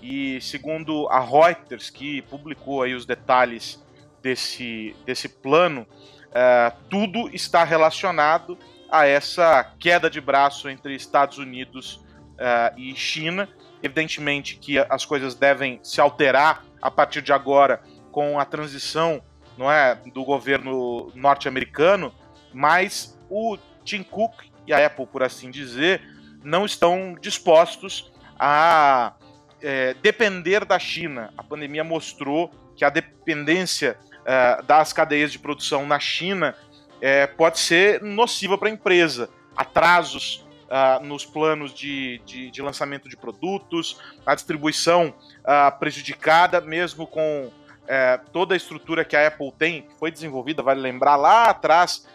e 0.01 0.41
segundo 0.41 1.07
a 1.09 1.21
Reuters 1.21 1.91
que 1.91 2.23
publicou 2.23 2.83
aí 2.83 2.95
os 2.95 3.05
detalhes 3.05 3.85
desse, 4.23 4.97
desse 5.05 5.29
plano, 5.29 5.87
uh, 6.29 6.75
tudo 6.89 7.29
está 7.29 7.63
relacionado 7.63 8.59
a 8.91 9.07
essa 9.07 9.63
queda 9.79 10.09
de 10.09 10.21
braço 10.21 10.67
entre 10.67 10.95
Estados 10.95 11.37
Unidos 11.37 11.97
uh, 12.37 12.75
e 12.75 12.97
China. 12.97 13.47
Evidentemente 13.83 14.57
que 14.57 14.79
as 14.79 15.05
coisas 15.05 15.35
devem 15.35 15.79
se 15.83 16.01
alterar 16.01 16.65
a 16.81 16.91
partir 16.91 17.21
de 17.21 17.35
agora 17.35 17.83
com 18.11 18.39
a 18.39 18.45
transição 18.45 19.23
não 19.57 19.71
é, 19.71 19.95
do 20.15 20.25
governo 20.25 21.13
norte-americano, 21.15 22.13
mas 22.53 23.19
o 23.29 23.59
Tim 23.85 24.03
Cook 24.03 24.33
e 24.67 24.73
a 24.73 24.87
Apple, 24.87 25.07
por 25.07 25.23
assim 25.23 25.51
dizer, 25.51 26.01
não 26.43 26.65
estão 26.65 27.17
dispostos 27.21 28.11
a 28.39 29.13
é, 29.61 29.95
depender 29.95 30.65
da 30.65 30.79
China. 30.79 31.33
A 31.37 31.43
pandemia 31.43 31.85
mostrou 31.85 32.51
que 32.75 32.85
a 32.85 32.91
dependência 32.91 33.99
é, 34.25 34.63
das 34.63 34.93
cadeias 34.93 35.31
de 35.31 35.39
produção 35.39 35.87
na 35.87 35.99
China 35.99 36.55
é, 37.01 37.27
pode 37.27 37.59
ser 37.59 38.03
nociva 38.03 38.57
para 38.57 38.69
a 38.69 38.73
empresa. 38.73 39.29
Atrasos 39.57 40.47
uh, 40.71 41.05
nos 41.05 41.27
planos 41.27 41.75
de, 41.75 42.21
de, 42.25 42.51
de, 42.51 42.63
lançamento 42.63 43.09
de 43.09 43.17
produtos, 43.17 44.01
a 44.25 44.35
distribuição 44.35 45.13
uh, 45.41 45.79
prejudicada, 45.79 46.61
mesmo 46.61 47.07
com 47.07 47.51
uh, 47.85 48.31
toda 48.33 48.55
a 48.55 48.57
estrutura 48.57 49.05
que 49.05 49.17
a 49.17 49.27
Apple 49.27 49.53
tem, 49.59 49.83
que 49.83 49.95
foi 49.99 50.11
desenvolvida, 50.11 50.63
vale 50.63 50.81
lembrar, 50.81 51.17
lá 51.17 51.45
atrás 51.45 52.09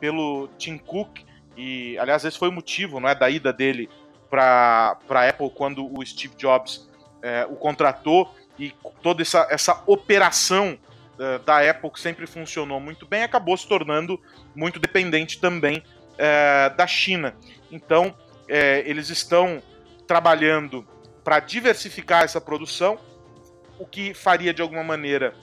pelo 0.00 0.48
Tim 0.58 0.76
Cook, 0.76 1.20
e, 1.56 1.96
aliás, 1.98 2.24
esse 2.24 2.38
foi 2.38 2.48
o 2.48 2.52
motivo 2.52 2.98
não 2.98 3.08
é, 3.08 3.14
da 3.14 3.30
ida 3.30 3.52
dele 3.52 3.88
para 4.28 4.96
a 5.08 5.28
Apple 5.28 5.50
quando 5.50 5.86
o 5.86 6.04
Steve 6.04 6.34
Jobs 6.36 6.88
é, 7.22 7.46
o 7.48 7.54
contratou 7.54 8.34
e 8.58 8.72
toda 9.02 9.22
essa, 9.22 9.46
essa 9.50 9.82
operação 9.86 10.78
é, 11.18 11.38
da 11.38 11.70
Apple, 11.70 11.90
que 11.90 12.00
sempre 12.00 12.26
funcionou 12.26 12.80
muito 12.80 13.06
bem, 13.06 13.22
acabou 13.22 13.56
se 13.56 13.66
tornando 13.66 14.20
muito 14.54 14.78
dependente 14.80 15.40
também 15.40 15.82
é, 16.18 16.70
da 16.70 16.86
China. 16.86 17.36
Então, 17.70 18.14
é, 18.48 18.82
eles 18.86 19.08
estão 19.08 19.62
trabalhando 20.06 20.86
para 21.22 21.40
diversificar 21.40 22.24
essa 22.24 22.40
produção, 22.40 22.98
o 23.84 23.86
que 23.86 24.14
faria 24.14 24.54
de 24.54 24.62
alguma 24.62 24.82
maneira 24.82 25.34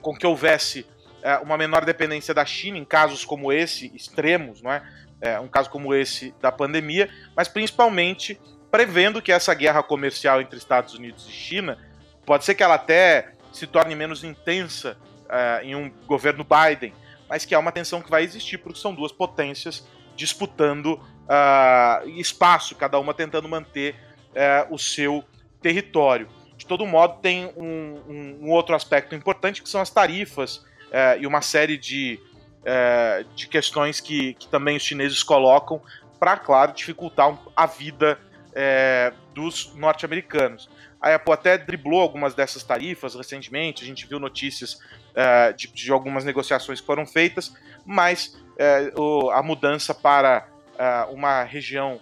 com 0.00 0.16
que 0.16 0.26
houvesse 0.26 0.86
é, 1.22 1.36
uma 1.36 1.58
menor 1.58 1.84
dependência 1.84 2.32
da 2.32 2.46
China 2.46 2.78
em 2.78 2.86
casos 2.86 3.22
como 3.22 3.52
esse, 3.52 3.92
extremos, 3.94 4.62
não 4.62 4.72
é? 4.72 4.82
é? 5.20 5.38
Um 5.38 5.46
caso 5.46 5.68
como 5.68 5.94
esse 5.94 6.34
da 6.40 6.50
pandemia, 6.50 7.10
mas 7.36 7.46
principalmente 7.46 8.40
prevendo 8.70 9.20
que 9.20 9.30
essa 9.30 9.52
guerra 9.52 9.82
comercial 9.82 10.40
entre 10.40 10.56
Estados 10.56 10.94
Unidos 10.94 11.26
e 11.28 11.30
China 11.30 11.78
pode 12.24 12.46
ser 12.46 12.54
que 12.54 12.62
ela 12.62 12.76
até 12.76 13.32
se 13.52 13.66
torne 13.66 13.94
menos 13.94 14.24
intensa 14.24 14.96
é, 15.28 15.64
em 15.64 15.74
um 15.74 15.90
governo 16.06 16.44
Biden, 16.44 16.94
mas 17.28 17.44
que 17.44 17.54
é 17.54 17.58
uma 17.58 17.72
tensão 17.72 18.00
que 18.00 18.08
vai 18.08 18.22
existir 18.22 18.56
porque 18.56 18.78
são 18.78 18.94
duas 18.94 19.12
potências 19.12 19.86
disputando 20.16 20.94
uh, 20.94 22.08
espaço, 22.08 22.74
cada 22.74 22.98
uma 22.98 23.12
tentando 23.12 23.48
manter 23.48 23.94
uh, 24.30 24.74
o 24.74 24.78
seu 24.78 25.22
território. 25.60 26.28
De 26.58 26.66
todo 26.66 26.84
modo, 26.84 27.20
tem 27.22 27.46
um, 27.56 28.02
um, 28.08 28.38
um 28.42 28.50
outro 28.50 28.74
aspecto 28.74 29.14
importante 29.14 29.62
que 29.62 29.68
são 29.68 29.80
as 29.80 29.90
tarifas 29.90 30.66
é, 30.90 31.16
e 31.20 31.26
uma 31.26 31.40
série 31.40 31.78
de, 31.78 32.20
é, 32.64 33.24
de 33.36 33.46
questões 33.46 34.00
que, 34.00 34.34
que 34.34 34.48
também 34.48 34.76
os 34.76 34.82
chineses 34.82 35.22
colocam 35.22 35.80
para, 36.18 36.36
claro, 36.36 36.72
dificultar 36.72 37.38
a 37.54 37.64
vida 37.64 38.18
é, 38.52 39.12
dos 39.32 39.72
norte-americanos. 39.76 40.68
A 41.00 41.14
Apple 41.14 41.32
até 41.32 41.56
driblou 41.56 42.00
algumas 42.00 42.34
dessas 42.34 42.64
tarifas 42.64 43.14
recentemente, 43.14 43.84
a 43.84 43.86
gente 43.86 44.04
viu 44.04 44.18
notícias 44.18 44.80
é, 45.14 45.52
de, 45.52 45.68
de, 45.68 45.92
algumas 45.92 46.24
negociações 46.24 46.80
que 46.80 46.86
foram 46.86 47.06
feitas, 47.06 47.54
mas 47.86 48.36
é, 48.58 48.92
o, 48.96 49.30
a 49.30 49.40
mudança 49.44 49.94
para 49.94 50.48
é, 50.76 51.06
uma 51.12 51.44
região 51.44 52.00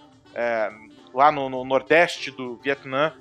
lá 1.15 1.33
no, 1.33 1.49
no, 1.49 1.65
nordeste 1.65 2.31
do 2.31 2.57
Vietnã 2.57 3.15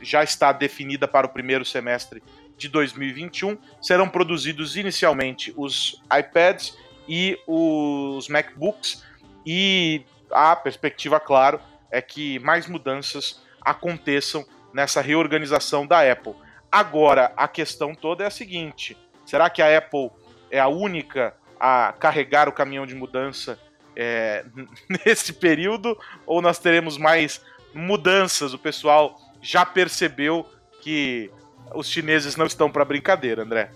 já 0.00 0.22
está 0.22 0.52
definida 0.52 1.08
para 1.08 1.26
o 1.26 1.30
primeiro 1.30 1.64
semestre 1.64 2.22
de 2.56 2.68
2021 2.68 3.56
serão 3.80 4.08
produzidos 4.08 4.76
inicialmente 4.76 5.54
os 5.56 6.02
iPads 6.12 6.76
e 7.08 7.38
os 7.46 8.28
MacBooks 8.28 9.04
e 9.46 10.02
a 10.30 10.54
perspectiva, 10.56 11.18
claro, 11.18 11.60
é 11.90 12.02
que 12.02 12.38
mais 12.40 12.66
mudanças 12.66 13.40
aconteçam 13.62 14.44
nessa 14.74 15.00
reorganização 15.00 15.86
da 15.86 16.00
Apple. 16.10 16.34
Agora, 16.70 17.32
a 17.36 17.48
questão 17.48 17.94
toda 17.94 18.24
é 18.24 18.26
a 18.26 18.30
seguinte: 18.30 18.96
será 19.24 19.48
que 19.48 19.62
a 19.62 19.78
Apple 19.78 20.10
é 20.50 20.60
a 20.60 20.68
única 20.68 21.34
a 21.58 21.94
carregar 21.98 22.48
o 22.48 22.52
caminhão 22.52 22.86
de 22.86 22.94
mudança 22.94 23.58
é, 23.96 24.44
nesse 25.06 25.32
período? 25.32 25.98
Ou 26.26 26.42
nós 26.42 26.58
teremos 26.58 26.98
mais 26.98 27.40
mudanças? 27.72 28.52
O 28.52 28.58
pessoal 28.58 29.18
já 29.40 29.64
percebeu 29.64 30.46
que 30.82 31.30
os 31.74 31.88
chineses 31.88 32.36
não 32.36 32.46
estão 32.46 32.70
para 32.70 32.84
brincadeira, 32.84 33.42
André. 33.42 33.70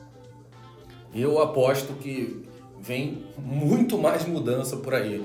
Eu 1.14 1.40
aposto 1.40 1.92
que 1.94 2.48
vem 2.80 3.24
muito 3.38 3.98
mais 3.98 4.26
mudança 4.26 4.76
por 4.76 4.94
aí. 4.94 5.22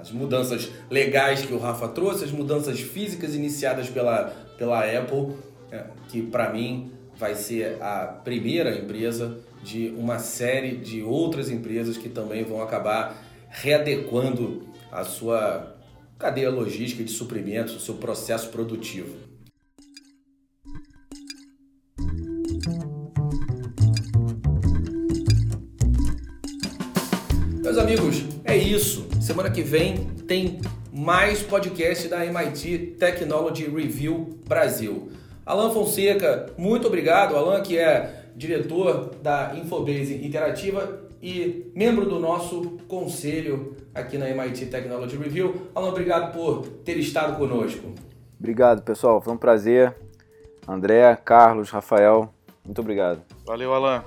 As 0.00 0.10
mudanças 0.12 0.70
legais 0.90 1.42
que 1.42 1.52
o 1.52 1.58
Rafa 1.58 1.88
trouxe, 1.88 2.24
as 2.24 2.30
mudanças 2.30 2.80
físicas 2.80 3.34
iniciadas 3.34 3.88
pela, 3.88 4.26
pela 4.56 4.80
Apple, 4.80 5.36
é, 5.70 5.84
que 6.08 6.22
para 6.22 6.52
mim 6.52 6.92
vai 7.16 7.34
ser 7.34 7.82
a 7.82 8.06
primeira 8.24 8.76
empresa 8.76 9.38
de 9.62 9.94
uma 9.96 10.18
série 10.18 10.76
de 10.76 11.02
outras 11.02 11.50
empresas 11.50 11.96
que 11.96 12.08
também 12.08 12.44
vão 12.44 12.60
acabar 12.60 13.16
readequando 13.48 14.66
a 14.90 15.04
sua 15.04 15.76
cadeia 16.18 16.50
logística 16.50 17.02
de 17.02 17.10
suprimentos, 17.10 17.74
o 17.74 17.80
seu 17.80 17.94
processo 17.94 18.48
produtivo. 18.50 19.16
Meus 27.72 27.84
amigos, 27.84 28.22
é 28.44 28.54
isso. 28.54 29.08
Semana 29.18 29.50
que 29.50 29.62
vem 29.62 30.04
tem 30.28 30.60
mais 30.92 31.42
podcast 31.42 32.06
da 32.06 32.22
MIT 32.22 32.96
Technology 32.98 33.64
Review 33.64 34.28
Brasil. 34.46 35.10
Alan 35.46 35.70
Fonseca, 35.70 36.52
muito 36.58 36.86
obrigado. 36.86 37.34
Alan, 37.34 37.62
que 37.62 37.78
é 37.78 38.26
diretor 38.36 39.14
da 39.22 39.54
Infobase 39.56 40.20
Interativa 40.22 41.00
e 41.22 41.72
membro 41.74 42.04
do 42.04 42.20
nosso 42.20 42.76
conselho 42.86 43.74
aqui 43.94 44.18
na 44.18 44.28
MIT 44.28 44.66
Technology 44.66 45.16
Review. 45.16 45.68
Alan, 45.74 45.88
obrigado 45.88 46.30
por 46.34 46.66
ter 46.84 46.98
estado 46.98 47.38
conosco. 47.38 47.94
Obrigado, 48.38 48.82
pessoal. 48.82 49.18
Foi 49.22 49.32
um 49.32 49.38
prazer. 49.38 49.96
André, 50.68 51.16
Carlos, 51.24 51.70
Rafael, 51.70 52.34
muito 52.66 52.82
obrigado. 52.82 53.22
Valeu, 53.46 53.72
Alan. 53.72 54.04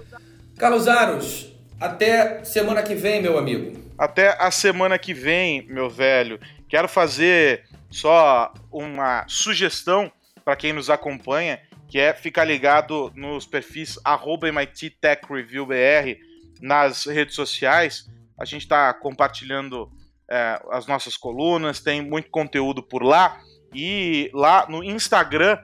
Carlos 0.56 0.88
Aros, 0.88 1.55
até 1.80 2.44
semana 2.44 2.82
que 2.82 2.96
vem, 2.96 3.22
meu 3.22 3.38
amigo. 3.38 3.80
Até 3.98 4.36
a 4.40 4.52
semana 4.52 4.98
que 4.98 5.14
vem, 5.14 5.66
meu 5.68 5.90
velho. 5.90 6.40
Quero 6.68 6.88
fazer 6.88 7.64
só 7.90 8.54
uma 8.72 9.26
sugestão 9.28 10.12
para 10.44 10.56
quem 10.56 10.74
nos 10.74 10.90
acompanha, 10.90 11.60
que 11.88 12.00
é 12.00 12.14
ficar 12.14 12.44
ligado 12.44 13.12
nos 13.16 13.46
perfis 13.46 13.98
MIT 14.44 14.98
Tech 15.02 15.22
Review 15.30 15.66
BR 15.66 16.20
nas 16.62 17.06
redes 17.06 17.36
sociais. 17.36 18.10
A 18.38 18.46
gente 18.46 18.62
está 18.62 18.94
compartilhando 18.94 19.90
é, 20.30 20.62
as 20.72 20.88
nossas 20.88 21.16
colunas, 21.16 21.80
tem 21.80 22.02
muito 22.02 22.30
conteúdo 22.30 22.84
por 22.84 23.04
lá. 23.04 23.40
E 23.74 24.30
lá 24.34 24.66
no 24.70 24.84
Instagram 24.84 25.58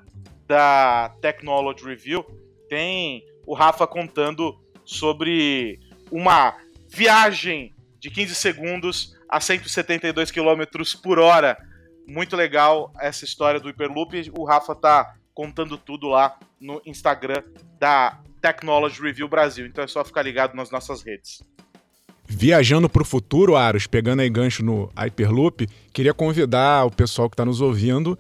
da 0.47 1.13
Technology 1.21 1.83
Review 1.83 2.25
tem 2.69 3.25
o 3.45 3.53
Rafa 3.53 3.87
contando 3.87 4.59
sobre 4.85 5.79
uma 6.11 6.55
viagem 6.89 7.73
de 7.99 8.09
15 8.09 8.35
segundos 8.35 9.15
a 9.29 9.39
172 9.39 10.29
km 10.31 10.63
por 11.01 11.19
hora. 11.19 11.57
Muito 12.05 12.35
legal 12.35 12.91
essa 12.99 13.23
história 13.23 13.59
do 13.59 13.67
Hyperloop. 13.67 14.31
O 14.37 14.43
Rafa 14.43 14.75
tá 14.75 15.15
contando 15.33 15.77
tudo 15.77 16.09
lá 16.09 16.37
no 16.59 16.81
Instagram 16.85 17.43
da 17.79 18.19
Technology 18.41 19.01
Review 19.01 19.27
Brasil. 19.27 19.65
Então 19.65 19.83
é 19.83 19.87
só 19.87 20.03
ficar 20.03 20.23
ligado 20.23 20.55
nas 20.55 20.69
nossas 20.69 21.01
redes. 21.03 21.41
Viajando 22.27 22.89
para 22.89 23.01
o 23.01 23.05
futuro, 23.05 23.55
Aros, 23.55 23.87
pegando 23.87 24.21
aí 24.21 24.29
gancho 24.29 24.63
no 24.63 24.89
Hyperloop, 24.95 25.67
queria 25.93 26.13
convidar 26.13 26.85
o 26.85 26.91
pessoal 26.91 27.29
que 27.29 27.33
está 27.33 27.45
nos 27.45 27.61
ouvindo 27.61 28.17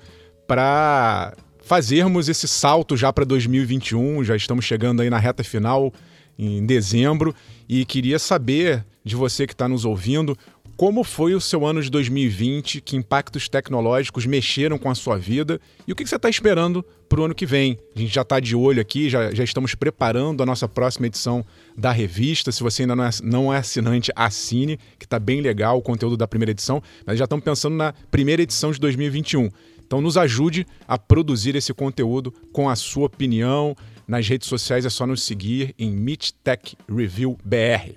para 0.47 1.33
fazermos 1.61 2.27
esse 2.27 2.47
salto 2.47 2.97
já 2.97 3.13
para 3.13 3.23
2021. 3.23 4.23
Já 4.23 4.35
estamos 4.35 4.65
chegando 4.65 5.01
aí 5.01 5.09
na 5.09 5.17
reta 5.17 5.43
final, 5.43 5.93
em 6.37 6.65
dezembro, 6.65 7.35
e 7.67 7.85
queria 7.85 8.19
saber 8.19 8.85
de 9.03 9.15
você 9.15 9.47
que 9.47 9.53
está 9.53 9.67
nos 9.67 9.85
ouvindo 9.85 10.37
como 10.81 11.03
foi 11.03 11.35
o 11.35 11.39
seu 11.39 11.63
ano 11.63 11.79
de 11.79 11.91
2020? 11.91 12.81
Que 12.81 12.95
impactos 12.95 13.47
tecnológicos 13.47 14.25
mexeram 14.25 14.79
com 14.79 14.89
a 14.89 14.95
sua 14.95 15.15
vida? 15.15 15.61
E 15.87 15.91
o 15.91 15.95
que 15.95 16.03
você 16.03 16.15
está 16.15 16.27
esperando 16.27 16.83
para 17.07 17.21
o 17.21 17.23
ano 17.25 17.35
que 17.35 17.45
vem? 17.45 17.77
A 17.95 17.99
gente 17.99 18.11
já 18.11 18.23
está 18.23 18.39
de 18.39 18.55
olho 18.55 18.81
aqui, 18.81 19.07
já, 19.07 19.31
já 19.31 19.43
estamos 19.43 19.75
preparando 19.75 20.41
a 20.41 20.45
nossa 20.45 20.67
próxima 20.67 21.05
edição 21.05 21.45
da 21.77 21.91
revista. 21.91 22.51
Se 22.51 22.63
você 22.63 22.81
ainda 22.81 22.95
não 22.95 23.03
é, 23.03 23.09
não 23.21 23.53
é 23.53 23.57
assinante, 23.59 24.11
assine, 24.15 24.79
que 24.97 25.05
está 25.05 25.19
bem 25.19 25.39
legal 25.39 25.77
o 25.77 25.83
conteúdo 25.83 26.17
da 26.17 26.27
primeira 26.27 26.49
edição. 26.49 26.81
Mas 27.05 27.19
já 27.19 27.25
estamos 27.25 27.45
pensando 27.45 27.75
na 27.75 27.93
primeira 28.09 28.41
edição 28.41 28.71
de 28.71 28.79
2021. 28.79 29.51
Então 29.85 30.01
nos 30.01 30.17
ajude 30.17 30.65
a 30.87 30.97
produzir 30.97 31.55
esse 31.55 31.75
conteúdo 31.75 32.33
com 32.51 32.67
a 32.67 32.75
sua 32.75 33.05
opinião. 33.05 33.75
Nas 34.11 34.27
redes 34.27 34.49
sociais 34.49 34.85
é 34.85 34.89
só 34.89 35.07
nos 35.07 35.23
seguir 35.23 35.73
em 35.79 35.89
Meet 35.89 36.31
Tech 36.43 36.77
Review 36.93 37.37
BR. 37.45 37.95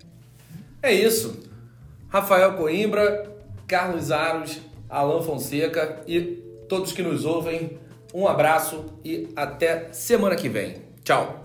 É 0.81 0.93
isso. 0.93 1.41
Rafael 2.09 2.53
Coimbra, 2.53 3.35
Carlos 3.67 4.13
Aros, 4.13 4.61
Alan 4.89 5.23
Fonseca 5.23 6.05
e 6.07 6.21
todos 6.69 6.93
que 6.93 7.03
nos 7.03 7.25
ouvem. 7.25 7.81
Um 8.15 8.29
abraço 8.29 8.85
e 9.05 9.29
até 9.35 9.93
semana 9.93 10.37
que 10.37 10.49
vem. 10.49 10.77
Tchau! 11.03 11.44